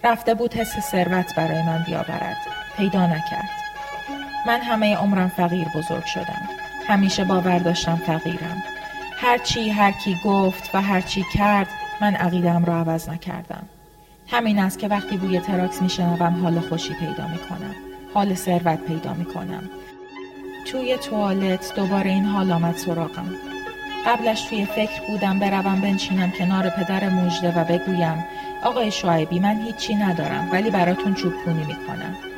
رفته 0.03 0.33
بود 0.33 0.53
حس 0.53 0.79
ثروت 0.79 1.35
برای 1.35 1.61
من 1.61 1.83
بیاورد. 1.87 2.37
پیدا 2.77 3.05
نکرد. 3.05 3.49
من 4.47 4.61
همه 4.61 4.95
عمرم 4.95 5.29
فقیر 5.29 5.67
بزرگ 5.75 6.05
شدم. 6.05 6.49
همیشه 6.87 7.23
باور 7.23 7.57
داشتم 7.57 7.95
فقیرم. 7.95 8.63
هرچی 9.21 9.69
هر 9.69 9.91
کی 9.91 10.17
گفت 10.25 10.75
و 10.75 10.81
هرچی 10.81 11.25
کرد 11.33 11.67
من 12.01 12.15
عقیدم 12.15 12.65
را 12.65 12.75
عوض 12.75 13.09
نکردم. 13.09 13.63
همین 14.27 14.59
است 14.59 14.79
که 14.79 14.87
وقتی 14.87 15.17
بوی 15.17 15.39
تراکس 15.39 15.81
میشنوم 15.81 16.41
حال 16.43 16.59
خوشی 16.59 16.93
پیدا 16.93 17.27
می 17.27 17.37
کنم. 17.37 17.75
حال 18.13 18.33
ثروت 18.33 18.79
پیدا 18.79 19.13
می 19.13 19.25
کنم. 19.25 19.69
توی 20.67 20.97
توالت 20.97 21.75
دوباره 21.75 22.09
این 22.09 22.25
حال 22.25 22.51
آمد 22.51 22.75
سراغم. 22.75 23.35
قبلش 24.05 24.41
توی 24.41 24.65
فکر 24.65 25.01
بودم 25.07 25.39
بروم 25.39 25.81
بنشینم 25.81 26.31
کنار 26.31 26.69
پدر 26.69 27.09
مژده 27.09 27.59
و 27.59 27.63
بگویم 27.63 28.25
آقای 28.63 28.91
شعیبی 28.91 29.39
من 29.39 29.61
هیچی 29.61 29.95
ندارم 29.95 30.49
ولی 30.51 30.69
براتون 30.69 31.13
چوب 31.13 31.33
پونی 31.45 31.65
می‌کنم 31.65 32.30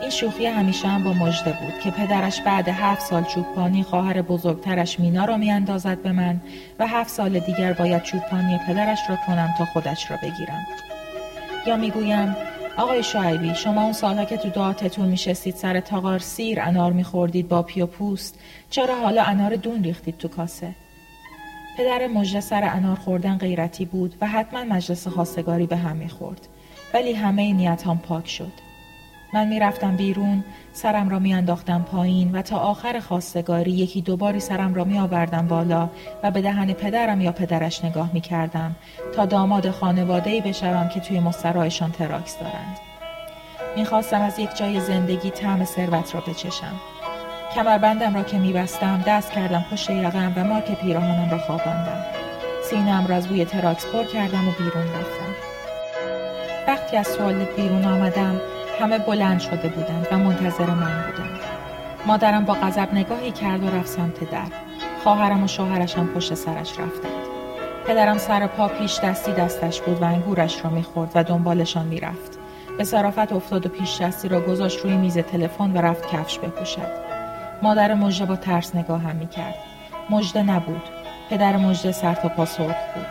این 0.00 0.10
شوخی 0.10 0.46
همیشه 0.46 0.88
هم 0.88 1.04
با 1.04 1.12
مژده 1.12 1.52
بود 1.52 1.80
که 1.80 1.90
پدرش 1.90 2.40
بعد 2.40 2.68
هفت 2.68 3.02
سال 3.02 3.24
چوبپانی 3.24 3.82
خواهر 3.82 4.22
بزرگترش 4.22 5.00
مینا 5.00 5.24
را 5.24 5.36
میاندازد 5.36 5.98
به 5.98 6.12
من 6.12 6.40
و 6.78 6.86
هفت 6.86 7.10
سال 7.10 7.38
دیگر 7.38 7.72
باید 7.72 8.02
چوبپانی 8.02 8.58
پدرش 8.66 8.98
را 9.08 9.16
کنم 9.26 9.54
تا 9.58 9.64
خودش 9.64 10.10
را 10.10 10.16
بگیرم. 10.22 10.66
یا 11.66 11.76
می‌گویم 11.76 12.36
آقای 12.76 13.02
شعیبی 13.02 13.54
شما 13.54 13.82
اون 13.82 13.92
سالها 13.92 14.24
که 14.24 14.36
تو 14.36 14.48
دعاتتون 14.48 15.08
میشستید 15.08 15.54
سر 15.54 15.80
تاغار 15.80 16.18
سیر 16.18 16.60
انار 16.60 16.92
میخوردید 16.92 17.48
با 17.48 17.62
پی 17.62 17.80
و 17.80 17.86
پوست 17.86 18.38
چرا 18.70 19.00
حالا 19.00 19.22
انار 19.22 19.56
دون 19.56 19.84
ریختید 19.84 20.18
تو 20.18 20.28
کاسه؟ 20.28 20.74
پدر 21.78 22.06
مژده 22.06 22.40
سر 22.40 22.64
انار 22.64 22.96
خوردن 22.96 23.38
غیرتی 23.38 23.84
بود 23.84 24.14
و 24.20 24.26
حتما 24.26 24.64
مجلس 24.64 25.08
خواستگاری 25.08 25.66
به 25.66 25.76
هم 25.76 25.96
می‌خورد 25.96 26.48
ولی 26.94 27.12
همه 27.12 27.52
نیتم 27.52 27.98
پاک 27.98 28.28
شد. 28.28 28.69
من 29.34 29.48
می‌رفتم 29.48 29.96
بیرون 29.96 30.44
سرم 30.72 31.08
را 31.08 31.18
میانداختم 31.18 31.82
پایین 31.82 32.32
و 32.32 32.42
تا 32.42 32.58
آخر 32.58 33.00
خواستگاری 33.00 33.70
یکی 33.70 34.02
دوباری 34.02 34.40
سرم 34.40 34.74
را 34.74 34.84
می 34.84 34.98
آوردم 34.98 35.46
بالا 35.46 35.88
و 36.22 36.30
به 36.30 36.42
دهن 36.42 36.72
پدرم 36.72 37.20
یا 37.20 37.32
پدرش 37.32 37.84
نگاه 37.84 38.10
می 38.12 38.20
کردم 38.20 38.76
تا 39.16 39.26
داماد 39.26 39.70
خانواده‌ای 39.70 40.40
بشوم 40.40 40.88
که 40.88 41.00
توی 41.00 41.20
مستراحشان 41.20 41.92
تراکس 41.92 42.38
دارند. 42.38 42.78
می‌خواستم 43.76 44.20
از 44.20 44.38
یک 44.38 44.56
جای 44.56 44.80
زندگی 44.80 45.30
طعم 45.30 45.64
ثروت 45.64 46.14
را 46.14 46.20
بچشم. 46.20 46.74
کمربندم 47.54 48.14
را 48.14 48.22
که 48.22 48.38
میبستم 48.38 49.04
دست 49.06 49.32
کردم 49.32 49.64
پشت 49.70 49.90
یقم 49.90 50.32
و 50.36 50.44
مارک 50.44 50.80
پیراهنم 50.80 51.30
را 51.30 51.38
خواباندم. 51.38 52.04
سینم 52.70 53.06
را 53.08 53.16
از 53.16 53.28
بوی 53.28 53.44
تراکس 53.44 53.86
پر 53.86 54.04
کردم 54.04 54.48
و 54.48 54.50
بیرون 54.58 54.82
رفتم. 54.82 55.34
وقتی 56.68 56.96
از 56.96 57.16
توالت 57.16 57.56
بیرون 57.56 57.84
آمدم 57.84 58.40
همه 58.80 58.98
بلند 58.98 59.40
شده 59.40 59.68
بودند 59.68 60.06
و 60.12 60.18
منتظر 60.18 60.66
من 60.66 61.04
بودند. 61.06 61.40
مادرم 62.06 62.44
با 62.44 62.54
غضب 62.54 62.88
نگاهی 62.92 63.30
کرد 63.30 63.64
و 63.64 63.76
رفت 63.76 63.88
سمت 63.88 64.30
در. 64.30 64.46
خواهرم 65.02 65.44
و 65.44 65.46
شوهرشم 65.46 66.06
پشت 66.06 66.34
سرش 66.34 66.70
رفتند. 66.70 67.30
پدرم 67.86 68.18
سر 68.18 68.46
پا 68.46 68.68
پیش 68.68 69.00
دستی 69.00 69.32
دستش 69.32 69.80
بود 69.80 70.02
و 70.02 70.04
انگورش 70.04 70.64
را 70.64 70.70
می‌خورد 70.70 71.10
و 71.14 71.24
دنبالشان 71.24 71.86
می‌رفت. 71.86 72.38
به 72.78 72.84
صرافت 72.84 73.32
افتاد 73.32 73.66
و 73.66 73.68
پیش 73.68 74.00
دستی 74.00 74.28
را 74.28 74.40
گذاشت 74.40 74.78
روی 74.78 74.96
میز 74.96 75.18
تلفن 75.18 75.70
و 75.70 75.80
رفت 75.80 76.08
کفش 76.08 76.38
بپوشد. 76.38 77.10
مادر 77.62 77.94
مژده 77.94 78.24
با 78.24 78.36
ترس 78.36 78.76
نگاه 78.76 79.00
هم 79.00 79.16
می‌کرد. 79.16 79.54
مژده 80.10 80.42
نبود. 80.42 80.82
پدر 81.30 81.56
مژده 81.56 81.92
سر 81.92 82.14
تا 82.14 82.28
پا 82.28 82.44
سرخ 82.44 82.76
بود. 82.94 83.06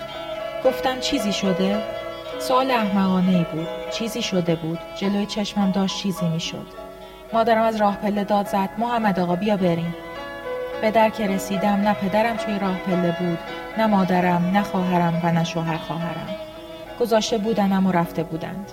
گفتم 0.65 0.99
چیزی 0.99 1.33
شده؟ 1.33 1.77
سوال 2.39 2.71
احمقانه 2.71 3.37
ای 3.37 3.45
بود. 3.53 3.67
چیزی 3.91 4.21
شده 4.21 4.55
بود. 4.55 4.79
جلوی 4.95 5.25
چشمم 5.25 5.71
داشت 5.71 5.97
چیزی 5.97 6.27
می‌شد. 6.27 6.65
مادرم 7.33 7.61
از 7.61 7.75
راه 7.75 7.97
پله 7.97 8.23
داد 8.23 8.47
زد. 8.47 8.69
محمد 8.77 9.19
آقا 9.19 9.35
بیا 9.35 9.57
بریم. 9.57 9.95
به 10.81 10.91
در 10.91 11.09
که 11.09 11.27
رسیدم 11.27 11.69
نه 11.69 11.93
پدرم 11.93 12.37
توی 12.37 12.59
راه 12.59 12.77
پله 12.77 13.15
بود 13.19 13.37
نه 13.77 13.87
مادرم 13.87 14.51
نه 14.53 14.63
خواهرم 14.63 15.21
و 15.23 15.31
نه 15.31 15.43
شوهر 15.43 15.77
خواهرم. 15.77 16.35
گذاشته 16.99 17.37
بودنم 17.37 17.87
و 17.87 17.91
رفته 17.91 18.23
بودند. 18.23 18.71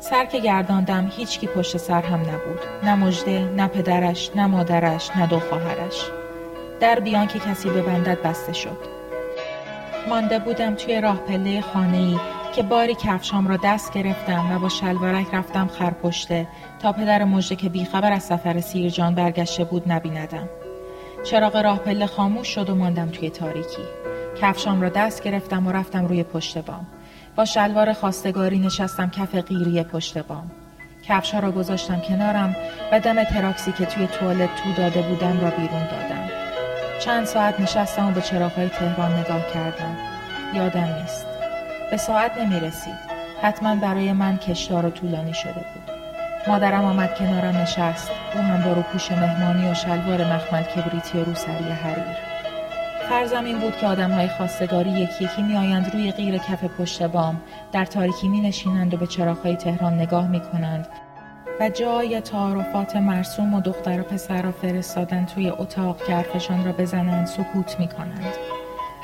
سر 0.00 0.24
که 0.24 0.38
گرداندم 0.38 1.12
هیچکی 1.16 1.46
پشت 1.46 1.76
سر 1.76 2.02
هم 2.02 2.20
نبود. 2.20 2.60
نه 2.82 2.94
مجده 2.94 3.40
نه 3.40 3.66
پدرش 3.66 4.30
نه 4.34 4.46
مادرش 4.46 5.10
نه 5.16 5.26
دو 5.26 5.40
خواهرش. 5.40 6.04
در 6.80 7.00
بیان 7.00 7.26
که 7.26 7.38
کسی 7.38 7.70
ببندد 7.70 8.22
بسته 8.22 8.52
شد. 8.52 8.78
مانده 10.08 10.38
بودم 10.38 10.74
توی 10.74 11.00
راه 11.00 11.16
پله 11.16 11.60
خانه 11.60 11.96
ای 11.96 12.18
که 12.56 12.62
باری 12.62 12.94
کفشام 12.94 13.48
را 13.48 13.56
دست 13.56 13.92
گرفتم 13.92 14.52
و 14.52 14.58
با 14.58 14.68
شلوارک 14.68 15.26
رفتم 15.32 15.66
خرپشته 15.66 16.46
تا 16.78 16.92
پدر 16.92 17.24
مژده 17.24 17.56
که 17.56 17.68
بیخبر 17.68 18.12
از 18.12 18.22
سفر 18.22 18.60
سیرجان 18.60 19.14
برگشته 19.14 19.64
بود 19.64 19.92
نبیندم. 19.92 20.48
چراغ 21.24 21.56
راه 21.56 21.78
پله 21.78 22.06
خاموش 22.06 22.48
شد 22.48 22.70
و 22.70 22.74
ماندم 22.74 23.08
توی 23.08 23.30
تاریکی. 23.30 23.82
کفشام 24.40 24.82
را 24.82 24.88
دست 24.88 25.22
گرفتم 25.22 25.66
و 25.66 25.72
رفتم 25.72 26.06
روی 26.06 26.22
پشت 26.22 26.58
بام. 26.58 26.86
با 27.36 27.44
شلوار 27.44 27.92
خواستگاری 27.92 28.58
نشستم 28.58 29.10
کف 29.10 29.34
قیری 29.34 29.82
پشت 29.82 30.18
بام. 30.18 30.50
کفشا 31.08 31.38
را 31.38 31.50
گذاشتم 31.50 32.00
کنارم 32.00 32.56
و 32.92 33.00
دم 33.00 33.24
تراکسی 33.24 33.72
که 33.72 33.86
توی 33.86 34.06
توالت 34.06 34.50
تو 34.56 34.72
داده 34.76 35.02
بودم 35.02 35.40
را 35.40 35.50
بیرون 35.50 35.84
دادم. 35.84 36.28
چند 37.00 37.26
ساعت 37.26 37.60
نشستم 37.60 38.08
و 38.08 38.10
به 38.10 38.20
چراغهای 38.20 38.68
تهران 38.68 39.12
نگاه 39.12 39.52
کردم. 39.54 39.96
یادم 40.54 40.96
نیست. 41.00 41.35
به 41.90 41.96
ساعت 41.96 42.38
نمی 42.38 42.60
رسید. 42.60 43.16
حتما 43.42 43.76
برای 43.76 44.12
من 44.12 44.36
کشدار 44.36 44.86
و 44.86 44.90
طولانی 44.90 45.34
شده 45.34 45.52
بود. 45.52 45.96
مادرم 46.48 46.84
آمد 46.84 47.18
کنارم 47.18 47.56
نشست. 47.56 48.10
او 48.34 48.40
هم 48.40 48.62
با 48.62 48.72
روپوش 48.72 49.12
مهمانی 49.12 49.70
و 49.70 49.74
شلوار 49.74 50.34
مخمل 50.34 50.62
کبریتی 50.62 51.18
و 51.18 51.24
روسری 51.24 51.72
حریر. 51.82 52.36
فرضم 53.08 53.44
این 53.44 53.58
بود 53.58 53.76
که 53.76 53.86
آدم 53.86 54.10
های 54.10 54.28
خواستگاری 54.28 54.90
یکی 54.90 55.24
یکی 55.24 55.42
می 55.42 55.56
آیند 55.56 55.94
روی 55.94 56.12
غیر 56.12 56.38
کف 56.38 56.64
پشت 56.64 57.02
بام 57.02 57.40
در 57.72 57.84
تاریکی 57.84 58.28
می 58.28 58.40
نشینند 58.40 58.94
و 58.94 58.96
به 58.96 59.06
چراغهای 59.06 59.56
تهران 59.56 59.94
نگاه 59.94 60.28
می 60.28 60.40
کنند 60.40 60.88
و 61.60 61.68
جای 61.68 62.20
تعارفات 62.20 62.96
مرسوم 62.96 63.54
و 63.54 63.60
دختر 63.60 64.00
و 64.00 64.02
پسر 64.02 64.42
را 64.42 64.52
فرستادن 64.52 65.24
توی 65.24 65.50
اتاق 65.50 65.98
که 66.06 66.24
را 66.64 66.72
بزنند 66.72 67.26
سکوت 67.26 67.80
می 67.80 67.88
کنند. 67.88 68.55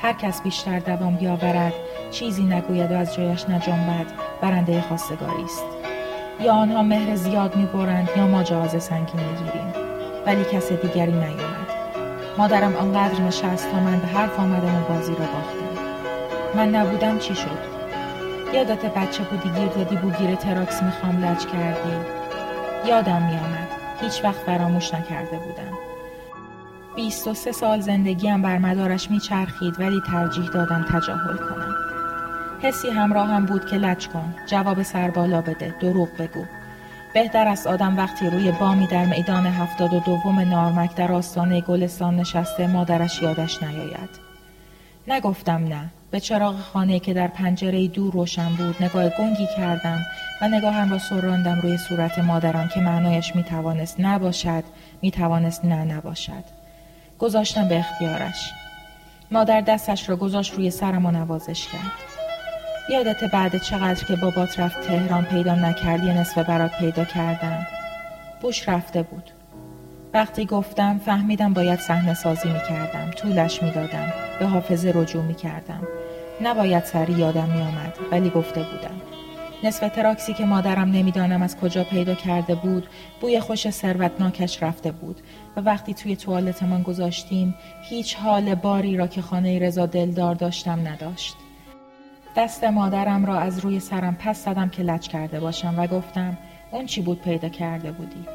هر 0.03 0.13
کس 0.13 0.41
بیشتر 0.41 0.79
دوام 0.79 1.15
بیاورد 1.15 1.73
چیزی 2.11 2.43
نگوید 2.43 2.91
و 2.91 2.97
از 2.97 3.15
جایش 3.15 3.49
نجنبد 3.49 4.05
برنده 4.41 4.81
خواستگاری 4.81 5.43
است. 5.43 5.63
یا 6.39 6.53
آنها 6.53 6.83
مهر 6.83 7.15
زیاد 7.15 7.55
می‌برند 7.55 8.09
یا 8.17 8.27
ما 8.27 8.43
جواز 8.43 8.83
سنگین 8.83 9.19
می‌گیریم 9.19 9.73
ولی 10.25 10.43
کس 10.43 10.71
دیگری 10.71 11.11
نیامد. 11.11 11.67
مادرم 12.37 12.75
آنقدر 12.75 13.21
نشست 13.21 13.71
تا 13.71 13.79
من 13.79 13.99
به 13.99 14.07
حرف 14.07 14.39
آمدم 14.39 14.75
و 14.81 14.93
بازی 14.93 15.11
را 15.11 15.25
باختم. 15.25 15.83
من 16.55 16.75
نبودم 16.75 17.19
چی 17.19 17.35
شد؟ 17.35 17.73
یادت 18.53 18.85
بچه 18.85 19.23
بودی 19.23 19.59
گیر 19.59 19.69
دادی 19.69 19.95
بوگیر 19.95 20.35
تراکس 20.35 20.83
می‌خوام 20.83 21.25
لج 21.25 21.45
کردی. 21.45 21.95
یادم 22.85 23.21
میآمد 23.21 23.67
هیچ 24.01 24.23
وقت 24.23 24.39
فراموش 24.45 24.93
نکرده 24.93 25.37
بودم. 25.37 25.92
بیست 26.95 27.27
و 27.27 27.33
سه 27.33 27.51
سال 27.51 27.81
زندگیم 27.81 28.41
بر 28.41 28.57
مدارش 28.57 29.11
میچرخید 29.11 29.79
ولی 29.79 30.01
ترجیح 30.07 30.45
دادم 30.45 30.85
تجاهل 30.89 31.37
کنم. 31.37 31.75
حسی 32.61 32.89
همراهم 32.89 33.45
بود 33.45 33.65
که 33.65 33.75
لج 33.75 34.07
کن 34.07 34.35
جواب 34.47 34.83
سربالا 34.83 35.41
بده 35.41 35.75
دروغ 35.81 36.09
بگو. 36.19 36.45
بهتر 37.13 37.47
است 37.47 37.67
آدم 37.67 37.97
وقتی 37.97 38.29
روی 38.29 38.51
بامی 38.51 38.87
در 38.87 39.05
میدان 39.05 39.45
هفتاد 39.45 39.93
و 39.93 39.99
دوم 39.99 40.39
نارمک 40.39 40.95
در 40.95 41.11
آستانه 41.11 41.61
گلستان 41.61 42.15
نشسته 42.15 42.67
مادرش 42.67 43.21
یادش 43.21 43.63
نیاید. 43.63 44.09
نگفتم 45.07 45.67
نه 45.67 45.89
به 46.11 46.19
چراغ 46.19 46.59
خانه 46.59 46.99
که 46.99 47.13
در 47.13 47.27
پنجره 47.27 47.87
دور 47.87 48.13
روشن 48.13 48.49
بود 48.49 48.83
نگاه 48.83 49.09
گنگی 49.09 49.47
کردم 49.57 49.99
و 50.41 50.47
نگاهم 50.47 50.91
را 50.91 50.97
سراندم 50.97 51.59
روی 51.63 51.77
صورت 51.77 52.19
مادرم 52.19 52.67
که 52.67 52.79
معنایش 52.79 53.35
می‌توانست 53.35 53.99
نباشد 53.99 54.63
می‌توانست 55.01 55.65
نه 55.65 55.83
نباشد. 55.83 56.62
گذاشتم 57.19 57.67
به 57.67 57.79
اختیارش. 57.79 58.51
مادر 59.31 59.61
دستش 59.61 60.09
را 60.09 60.15
گذاشت 60.15 60.53
روی 60.53 60.71
سرم 60.71 61.05
و 61.05 61.11
نوازش 61.11 61.67
کرد. 61.67 61.91
یادت 62.89 63.23
بعد 63.23 63.57
چقدر 63.57 64.05
که 64.05 64.15
بابات 64.15 64.59
رفت 64.59 64.81
تهران 64.81 65.25
پیدا 65.25 65.55
نکردی 65.55 66.07
نصف 66.07 66.37
برات 66.37 66.71
پیدا 66.79 67.05
کردم. 67.05 67.67
بوش 68.41 68.69
رفته 68.69 69.03
بود. 69.03 69.31
وقتی 70.13 70.45
گفتم 70.45 70.97
فهمیدم 71.05 71.53
باید 71.53 71.79
صحنه 71.79 72.13
سازی 72.13 72.49
می 72.49 72.59
کردم 72.69 73.11
طولش 73.11 73.63
می 73.63 73.71
دادم 73.71 74.13
به 74.39 74.45
حافظه 74.45 74.91
رجوع 74.95 75.23
می 75.23 75.35
کردم 75.35 75.87
نباید 76.41 76.83
سری 76.83 77.13
یادم 77.13 77.49
می 77.49 77.61
آمد 77.61 77.97
ولی 78.11 78.29
گفته 78.29 78.63
بودم. 78.63 79.12
نصف 79.63 79.89
تراکسی 79.89 80.33
که 80.33 80.45
مادرم 80.45 80.91
نمی‌دانم 80.91 81.41
از 81.41 81.57
کجا 81.57 81.83
پیدا 81.83 82.15
کرده 82.15 82.55
بود 82.55 82.87
بوی 83.21 83.39
خوش 83.39 83.69
ثروتناکش 83.69 84.63
رفته 84.63 84.91
بود 84.91 85.21
و 85.57 85.61
وقتی 85.61 85.93
توی 85.93 86.15
توالتمان 86.15 86.83
گذاشتیم 86.83 87.55
هیچ 87.89 88.15
حال 88.15 88.55
باری 88.55 88.97
را 88.97 89.07
که 89.07 89.21
خانه 89.21 89.59
رضا 89.59 89.85
دلدار 89.85 90.35
داشتم 90.35 90.87
نداشت. 90.87 91.35
دست 92.37 92.63
مادرم 92.63 93.25
را 93.25 93.39
از 93.39 93.59
روی 93.59 93.79
سرم 93.79 94.15
پس 94.15 94.45
زدم 94.45 94.69
که 94.69 94.83
لچ 94.83 95.07
کرده 95.07 95.39
باشم 95.39 95.73
و 95.77 95.87
گفتم 95.87 96.37
اون 96.71 96.85
چی 96.85 97.01
بود 97.01 97.21
پیدا 97.21 97.49
کرده 97.49 97.91
بودی؟ 97.91 98.25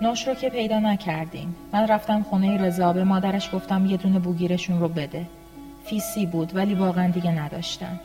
نوش 0.00 0.28
رو 0.28 0.34
که 0.34 0.48
پیدا 0.48 0.78
نکردیم. 0.78 1.56
من 1.72 1.86
رفتم 1.86 2.22
خونه 2.22 2.58
رضا 2.58 2.92
به 2.92 3.04
مادرش 3.04 3.54
گفتم 3.54 3.86
یه 3.86 3.96
دونه 3.96 4.18
بوگیرشون 4.18 4.80
رو 4.80 4.88
بده. 4.88 5.26
فیسی 5.84 6.26
بود 6.26 6.56
ولی 6.56 6.74
واقعا 6.74 7.10
دیگه 7.10 7.30
نداشتم 7.30 8.00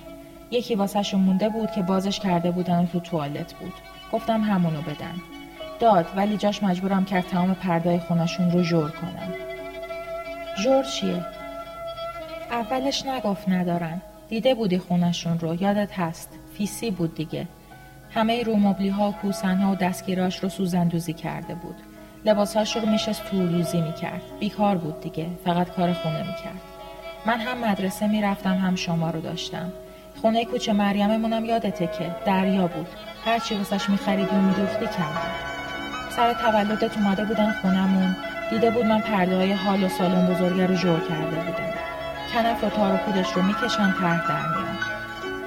یکی 0.51 0.75
واسهشون 0.75 1.22
مونده 1.22 1.50
بود 1.50 1.72
که 1.72 1.81
بازش 1.81 2.20
کرده 2.20 2.51
بودن 2.51 2.79
و 2.79 2.86
تو 2.86 3.00
توالت 3.00 3.53
بود. 3.53 3.74
گفتم 4.12 4.41
همونو 4.41 4.81
بدن. 4.81 5.15
داد 5.79 6.05
ولی 6.15 6.38
جاش 6.38 6.63
مجبورم 6.63 7.05
کرد 7.05 7.27
تمام 7.27 7.53
پردای 7.53 8.00
خونشون 8.00 8.51
رو 8.51 8.62
جور 8.62 8.91
کنم. 8.91 9.34
جور 10.63 10.84
چیه؟ 10.84 11.25
اولش 12.51 13.05
نگفت 13.05 13.50
ندارن. 13.50 14.01
دیده 14.29 14.55
بودی 14.55 14.77
خونشون 14.77 15.39
رو 15.39 15.62
یادت 15.62 16.00
هست. 16.00 16.29
فیسی 16.58 16.91
بود 16.91 17.15
دیگه. 17.15 17.48
همه 18.13 18.43
رو 18.43 18.55
مبلی 18.55 18.89
ها 18.89 19.10
و 19.10 19.13
کوسن 19.13 19.58
ها 19.58 19.72
و 19.72 19.75
دستگیراش 19.75 20.43
رو 20.43 20.50
سوزندوزی 20.50 21.13
کرده 21.13 21.55
بود. 21.55 21.75
لباسهاش 22.25 22.75
رو 22.75 22.89
میشست 22.89 23.25
توروزی 23.25 23.81
می‌کرد. 23.81 24.22
بیکار 24.39 24.77
بود 24.77 25.01
دیگه 25.01 25.27
فقط 25.46 25.70
کار 25.70 25.93
خونه 25.93 26.20
می‌کرد. 26.20 26.62
من 27.25 27.39
هم 27.39 27.72
مدرسه 27.72 28.08
می‌رفتم 28.08 28.58
هم 28.58 28.75
شما 28.75 29.10
رو 29.10 29.22
داشتم. 29.22 29.72
خونه 30.22 30.46
کوچه 30.46 30.74
مریممونم 30.74 31.46
یادته 31.46 31.88
که 31.88 32.15
دریا 32.25 32.68
بود. 32.68 32.88
هرچی 33.25 33.56
واسش 33.56 33.89
میخریدی 33.89 34.36
و 34.36 34.41
میدوختی 34.41 34.86
کم 34.86 35.13
سر 36.10 36.34
تولدت 36.34 36.98
اومده 36.98 37.25
بودن 37.25 37.51
خونمون 37.62 38.15
دیده 38.50 38.72
بود 38.72 38.86
من 38.86 39.00
پرده 39.00 39.36
های 39.36 39.53
حال 39.53 39.84
و 39.84 39.89
سالن 39.89 40.34
بزرگه 40.34 40.68
رو 40.68 40.75
جور 40.75 41.00
کرده 41.00 41.36
بودم. 41.36 41.74
کنف 42.34 42.63
و 42.63 42.70
تار 42.70 42.94
و 42.94 42.98
پودش 42.98 43.34
رو 43.34 43.41
می‌کشن 43.41 43.91
ته 43.91 44.27
در 44.27 44.48
میان. 44.48 44.77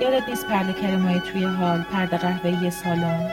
یادت 0.00 0.29
نیست 0.29 0.46
پرده 0.46 0.72
کرمای 0.72 1.20
توی 1.20 1.44
حال 1.44 1.83
پرده 1.83 2.16
قهوه‌ای 2.16 2.70
سالن. 2.70 3.31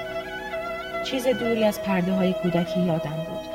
چیز 1.03 1.27
دوری 1.27 1.63
از 1.63 1.81
پرده 1.81 2.13
های 2.13 2.33
کودکی 2.33 2.79
یادم 2.79 3.09
بود. 3.09 3.51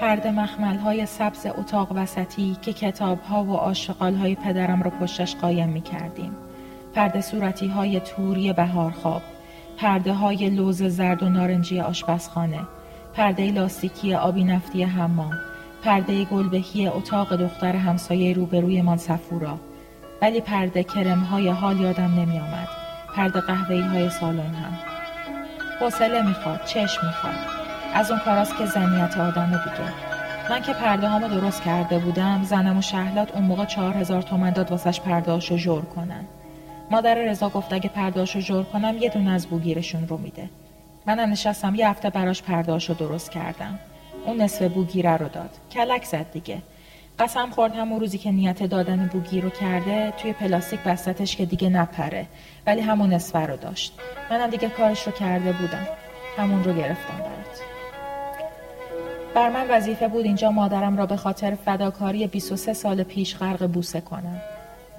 پرده 0.00 0.30
مخمل 0.30 0.76
های 0.76 1.06
سبز 1.06 1.46
اتاق 1.46 1.92
وسطی 1.92 2.56
که 2.62 2.72
کتاب 2.72 3.20
ها 3.22 3.44
و 3.44 3.56
آشغال 3.56 4.14
های 4.14 4.34
پدرم 4.34 4.82
رو 4.82 4.90
پشتش 4.90 5.36
قایم 5.36 5.68
می 5.68 5.80
کردیم. 5.80 6.36
پرده 6.94 7.20
صورتی 7.20 7.68
های 7.68 8.00
توری 8.00 8.52
بهار 8.52 8.90
خواب. 8.90 9.22
پرده 9.76 10.12
های 10.12 10.50
لوز 10.50 10.82
زرد 10.82 11.22
و 11.22 11.28
نارنجی 11.28 11.80
آشپزخانه. 11.80 12.60
پرده 13.14 13.50
لاستیکی 13.50 14.14
آبی 14.14 14.44
نفتی 14.44 14.82
حمام. 14.82 15.38
پرده 15.84 16.24
گلبهی 16.24 16.86
اتاق 16.86 17.36
دختر 17.36 17.76
همسایه 17.76 18.32
روبروی 18.32 18.82
من 18.82 18.96
سفورا. 18.96 19.58
ولی 20.22 20.40
پرده 20.40 20.82
کرم 20.82 21.20
های 21.20 21.48
حال 21.48 21.80
یادم 21.80 22.14
نمی 22.14 22.38
آمد. 22.38 22.68
پرده 23.16 23.40
قهوه‌ای 23.40 23.80
های 23.80 24.10
سالن 24.10 24.54
هم. 24.54 24.78
حوصله 25.80 26.22
می‌خواد 26.22 26.64
چشم 26.64 27.06
می‌خواد 27.06 27.34
از 27.94 28.10
اون 28.10 28.20
کاراست 28.20 28.56
که 28.56 28.66
زنیت 28.66 29.18
آدم 29.18 29.46
دیگه 29.46 29.92
من 30.50 30.62
که 30.62 30.72
پرده 30.72 31.08
هامو 31.08 31.28
درست 31.28 31.62
کرده 31.62 31.98
بودم 31.98 32.42
زنم 32.44 32.78
و 32.78 32.80
شهلات 32.80 33.34
اون 33.34 33.44
موقع 33.44 33.64
چهار 33.64 33.96
هزار 33.96 34.22
تومن 34.22 34.50
داد 34.50 34.70
واسش 34.70 35.00
پرداشو 35.00 35.56
جور 35.56 35.84
کنن 35.84 36.24
مادر 36.90 37.14
رضا 37.14 37.48
گفت 37.48 37.72
اگه 37.72 37.88
پرداشو 37.88 38.40
جور 38.40 38.64
کنم 38.64 38.98
یه 38.98 39.08
دونه 39.08 39.30
از 39.30 39.46
بوگیرشون 39.46 40.08
رو 40.08 40.16
میده. 40.16 40.48
منم 41.06 41.30
نشستم 41.30 41.74
یه 41.74 41.88
هفته 41.88 42.10
براش 42.10 42.42
پرداشو 42.42 42.94
درست 42.94 43.30
کردم. 43.30 43.78
اون 44.26 44.40
نصف 44.40 44.62
بوگیره 44.62 45.16
رو 45.16 45.28
داد. 45.28 45.50
کلک 45.72 46.04
زد 46.04 46.32
دیگه. 46.32 46.62
قسم 47.18 47.50
خورد 47.50 47.74
همون 47.74 48.00
روزی 48.00 48.18
که 48.18 48.30
نیت 48.30 48.62
دادن 48.62 49.06
بوگی 49.12 49.40
رو 49.40 49.50
کرده 49.50 50.10
توی 50.10 50.32
پلاستیک 50.32 50.80
بستتش 50.80 51.36
که 51.36 51.46
دیگه 51.46 51.68
نپره. 51.68 52.26
ولی 52.66 52.80
همون 52.80 53.12
نصفه 53.12 53.38
رو 53.38 53.56
داشت. 53.56 53.92
منم 54.30 54.50
دیگه 54.50 54.68
کارش 54.68 55.06
رو 55.06 55.12
کرده 55.12 55.52
بودم. 55.52 55.86
همون 56.36 56.64
رو 56.64 56.72
گرفتم 56.72 57.18
برات. 57.18 57.60
بر 59.34 59.50
من 59.50 59.66
وظیفه 59.70 60.08
بود 60.08 60.24
اینجا 60.24 60.50
مادرم 60.50 60.96
را 60.96 61.06
به 61.06 61.16
خاطر 61.16 61.54
فداکاری 61.54 62.26
23 62.26 62.72
سال 62.72 63.02
پیش 63.02 63.36
غرق 63.36 63.66
بوسه 63.66 64.00
کنم. 64.00 64.40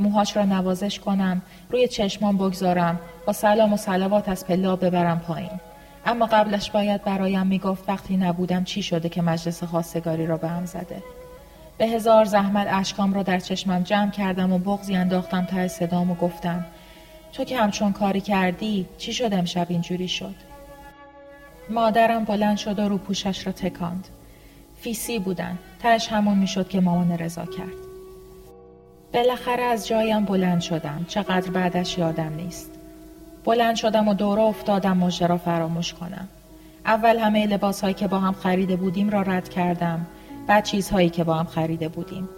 موهاش 0.02 0.38
را 0.38 0.46
نوازش 0.46 1.00
کنم 1.00 1.42
روی 1.70 1.88
چشمان 1.88 2.38
بگذارم 2.38 3.00
با 3.26 3.34
سلام 3.34 3.74
و 3.74 3.78
سلوات 3.78 4.30
از 4.30 4.48
پلا 4.48 4.76
ببرم 4.76 5.20
پایین. 5.20 5.60
اما 6.06 6.26
قبلش 6.26 6.72
باید 6.72 7.04
برایم 7.04 7.48
می‌گفت 7.48 7.90
وقتی 7.90 8.18
نبودم 8.18 8.64
چی 8.64 8.84
شده 8.84 9.10
که 9.10 9.22
مجلس 9.22 9.64
خواستگاری 9.64 10.28
را 10.28 10.38
به 10.38 10.48
هم 10.48 10.66
زده. 10.66 11.04
به 11.78 11.88
هزار 11.88 12.26
زحمت 12.26 12.68
اشکام 12.72 13.14
را 13.14 13.24
در 13.24 13.40
چشمم 13.40 13.84
جمع 13.84 14.12
کردم 14.12 14.54
و 14.54 14.58
بغزی 14.58 14.96
انداختم 14.96 15.46
ته 15.46 15.68
صدام 15.68 16.12
و 16.12 16.16
گفتم 16.16 16.66
تو 17.34 17.44
که 17.44 17.58
همچون 17.58 17.94
کاری 17.94 18.22
کردی 18.22 18.86
چی 18.98 19.14
شد 19.14 19.34
امشب 19.34 19.66
اینجوری 19.70 20.08
شد؟ 20.08 20.36
مادرم 21.70 22.24
بلند 22.24 22.58
شد 22.58 22.80
و 22.80 22.90
رو 22.90 22.98
پوشش 22.98 23.48
را 23.48 23.54
تکاند. 23.54 24.08
فیسی 24.82 25.20
بودن 25.20 25.58
تش 25.80 26.08
همون 26.08 26.38
می‌شد 26.38 26.70
که 26.70 26.80
مامان 26.80 27.12
رضا 27.18 27.46
کرد. 27.46 27.91
بالاخره 29.14 29.64
از 29.64 29.88
جایم 29.88 30.26
بلند 30.26 30.62
شدم. 30.62 31.06
چقدر 31.08 31.52
بعدش 31.52 31.98
یادم 31.98 32.34
نیست. 32.38 32.72
بلند 33.46 33.76
شدم 33.76 34.08
و 34.08 34.14
دوره 34.14 34.42
افتادم 34.42 34.98
مژده 34.98 35.28
را 35.28 35.38
فراموش 35.38 35.94
کنم. 35.94 36.28
اول 36.86 37.18
همه 37.18 37.48
لباس 37.48 37.82
هایی 37.82 37.94
که 37.94 38.08
با 38.08 38.20
هم 38.20 38.34
خریده 38.34 38.76
بودیم 38.76 39.10
را 39.10 39.22
رد 39.22 39.50
کردم. 39.50 40.06
بعد 40.48 40.64
چیزهایی 40.64 41.10
که 41.10 41.24
با 41.24 41.34
هم 41.34 41.46
خریده 41.46 41.88
بودیم. 41.88 42.30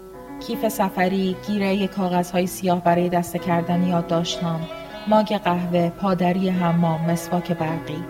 کیف 0.48 0.68
سفری 0.68 1.36
گیره 1.48 1.88
کاغذهای 1.88 2.48
سیاه 2.48 2.84
برای 2.84 3.10
دسته 3.10 3.40
کردن 3.40 4.02
داشتم. 4.02 4.60
ماگ 5.08 5.38
قهوه 5.38 5.90
پادری 5.90 6.50
حمام 6.50 7.12
مسواک 7.12 7.52
برقی. 7.52 8.04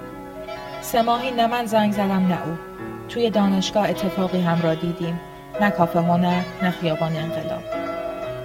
سه 0.81 1.01
ماهی 1.01 1.31
نه 1.31 1.47
من 1.47 1.65
زنگ 1.65 1.91
زدم 1.91 2.27
نه 2.27 2.47
او. 2.47 2.53
توی 3.09 3.29
دانشگاه 3.29 3.89
اتفاقی 3.89 4.41
هم 4.41 4.61
را 4.61 4.75
دیدیم. 4.75 5.19
نه 5.61 5.69
کافه 5.69 5.99
هنر 5.99 6.41
نه 6.61 6.71
خیابان 6.71 7.15
انقلاب. 7.15 7.82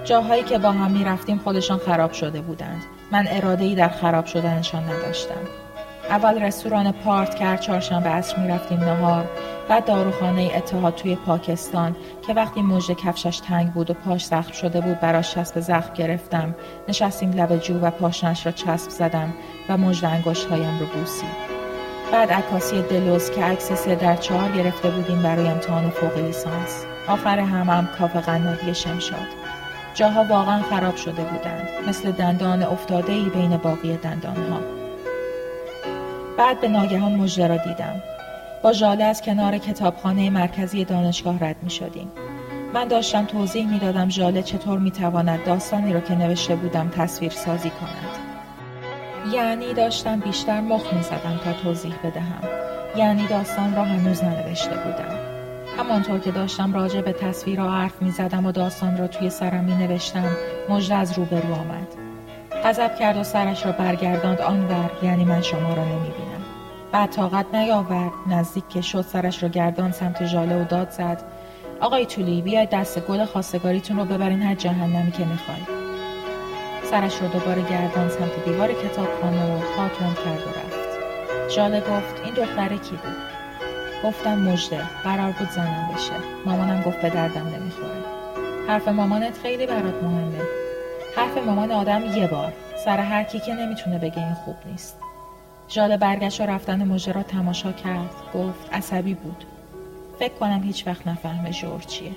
جاهایی 0.05 0.43
که 0.43 0.59
با 0.59 0.73
هم 0.73 0.91
می 0.91 1.05
رفتیم 1.05 1.39
خودشان 1.39 1.79
خراب 1.79 2.13
شده 2.13 2.41
بودند. 2.41 2.83
من 3.13 3.27
اراده 3.29 3.65
ای 3.65 3.75
در 3.75 3.89
خراب 3.89 4.27
شدنشان 4.27 4.85
نداشتم. 4.85 5.41
اول 6.11 6.43
رستوران 6.43 6.93
پارت 6.93 7.35
کرد 7.35 7.61
چهارشنبه 7.61 8.09
عصر 8.09 8.39
می 8.39 8.49
رفتیم 8.49 8.81
نهار 8.81 9.25
بعد 9.69 9.85
داروخانه 9.85 10.51
اتحاد 10.55 10.95
توی 10.95 11.17
پاکستان 11.17 11.97
که 12.27 12.35
وقتی 12.35 12.63
مژده 12.63 12.95
کفشش 12.95 13.39
تنگ 13.39 13.73
بود 13.73 13.91
و 13.91 13.95
پاش 13.95 14.25
زخم 14.25 14.53
شده 14.53 14.81
بود 14.81 15.01
براش 15.01 15.35
چسب 15.35 15.61
زخم 15.61 15.95
گرفتم. 15.95 16.55
نشستیم 16.89 17.33
لب 17.33 17.57
جو 17.57 17.79
و 17.81 17.91
پاشنش 17.91 18.47
را 18.47 18.53
چسب 18.53 18.91
زدم 18.91 19.35
و 19.69 19.77
مژده 19.77 20.09
هایم 20.51 20.79
رو 20.79 20.87
بوسید. 20.87 21.59
بعد 22.13 22.33
عکاسی 22.33 22.83
دلوز 22.83 23.31
که 23.31 23.45
عکس 23.45 23.73
سه 23.73 23.95
در 23.95 24.17
چهار 24.17 24.53
گرفته 24.53 24.91
بودیم 24.91 25.23
برای 25.23 25.49
امتحان 25.49 25.91
فوق 25.91 26.19
لیسانس. 26.19 26.85
آخر 27.09 27.39
همم 27.39 27.71
هم 27.71 27.89
کاف 27.99 28.17
قنادی 28.17 28.75
شمشاد. 28.75 29.48
جاها 29.99 30.25
واقعا 30.25 30.63
خراب 30.63 30.97
شده 30.97 31.23
بودند 31.23 31.69
مثل 31.89 32.11
دندان 32.11 32.63
افتاده 32.63 33.13
ای 33.13 33.25
بین 33.25 33.57
باقی 33.57 33.97
دندان 33.97 34.37
ها 34.37 34.61
بعد 36.39 36.61
به 36.61 36.69
ناگهان 36.69 37.15
مژده 37.15 37.47
را 37.47 37.57
دیدم. 37.57 38.03
با 38.63 38.73
ژاله 38.73 39.05
از 39.05 39.23
کنار 39.23 39.59
کتابخانه 39.59 40.31
مرکزی 40.31 40.85
دانشگاه 40.85 41.45
رد 41.45 41.57
می 41.63 41.71
شدیم. 41.71 42.13
من 42.75 42.89
داشتم 42.89 43.25
توضیح 43.25 43.69
می‌دادم 43.69 44.09
ژاله 44.09 44.43
چطور 44.43 44.79
می‌تواند 44.79 45.45
داستانی 45.45 45.93
را 45.93 46.01
که 46.01 46.15
نوشته 46.15 46.57
بودم 46.57 46.89
تصویر 46.89 47.33
سازی 47.33 47.71
کند. 47.71 48.19
یعنی 49.35 49.75
داشتم 49.75 50.21
بیشتر 50.21 50.61
مخ 50.61 50.93
می‌زدم 50.93 51.41
تا 51.45 51.53
توضیح 51.53 51.95
بدهم. 52.05 52.43
یعنی 52.97 53.27
داستان 53.27 53.77
را 53.77 53.85
هنوز 53.85 54.25
ننوشته 54.25 54.75
بودم. 54.75 55.28
همانطور 55.79 56.19
که 56.19 56.31
داشتم 56.31 56.73
راجع 56.75 57.01
به 57.01 57.13
تصویرها 57.13 57.71
حرف 57.71 58.03
می 58.03 58.11
زدم 58.11 58.47
و 58.47 58.53
داستان 58.53 58.99
را 58.99 59.07
توی 59.07 59.31
سرم 59.31 59.65
می 59.65 59.75
نوشتم 59.75 60.31
مژده 60.69 60.95
از 60.95 61.19
روبرو 61.19 61.55
آمد. 61.55 61.89
غضب 62.65 62.97
کرد 62.97 63.17
و 63.17 63.25
سرش 63.25 63.67
را 63.67 63.73
برگرداند 63.73 64.41
آنور 64.41 64.91
یعنی 65.03 65.25
من 65.25 65.43
شما 65.43 65.75
را 65.75 65.85
نمی 65.85 66.11
بینم 66.11 66.45
بعد 66.93 67.11
طاقت 67.11 67.47
نیاورد 67.55 68.13
نزدیک 68.27 68.69
که 68.69 68.81
شد 68.81 69.03
سرش 69.03 69.43
را 69.43 69.49
گردان 69.49 69.93
سمت 69.93 70.27
ژاله 70.27 70.63
و 70.63 70.65
داد 70.65 70.91
زد. 70.91 71.23
آقای 71.81 72.07
تولی 72.07 72.43
بیاید 72.43 72.71
دست 72.71 73.01
گل 73.01 73.25
خواستگاریتون 73.25 73.97
رو 73.97 74.05
ببرین 74.05 74.43
هر 74.43 74.55
جهنمی 74.55 75.13
که 75.13 75.25
می‌خواید 75.25 75.69
سرش 76.91 77.23
رو 77.23 77.29
دوباره 77.29 77.63
گردان 77.63 78.09
سمت 78.09 78.45
دیوار 78.45 78.73
کتابخانه 78.73 79.57
و 79.57 79.59
پاتون 79.59 80.15
کرد 80.15 80.43
و 80.47 80.51
رفت. 80.51 80.89
ژاله 81.51 81.81
گفت 81.81 82.23
این 82.25 82.35
دختره 82.35 82.79
کی 82.79 82.91
بود؟ 82.91 83.38
گفتم 84.05 84.39
مژده 84.39 84.81
قرار 85.05 85.33
بود 85.33 85.51
زنم 85.51 85.91
بشه. 85.95 86.13
مامانم 86.47 86.83
گفت 86.83 87.03
به 87.03 87.11
دردم 87.11 87.47
نمی‌خوره. 87.47 88.03
حرف 88.69 88.89
مامانت 88.89 89.39
خیلی 89.39 89.67
برات 89.67 90.03
مهمه. 90.03 90.43
حرف 91.17 91.37
مامان 91.37 91.71
آدم 91.71 92.05
یه 92.17 92.27
بار. 92.27 92.53
سر 92.85 92.99
هر 92.99 93.25
کی 93.25 93.41
که 93.41 93.55
نمی‌تونه 93.55 93.99
بگه 93.99 94.19
این 94.19 94.35
خوب 94.35 94.57
نیست. 94.67 94.97
ژاله 95.71 95.97
برگشت 95.97 96.41
و 96.41 96.45
رفتن 96.45 96.85
مژده 96.85 97.13
را 97.13 97.23
تماشا 97.23 97.73
کرد. 97.73 98.11
گفت 98.35 98.75
عصبی 98.75 99.15
بود. 99.15 99.45
فکر 100.19 100.35
کنم 100.35 100.63
هیچ 100.63 100.87
وقت 100.87 101.07
نفهمه 101.07 101.51
جور 101.51 101.81
چیه 101.81 102.13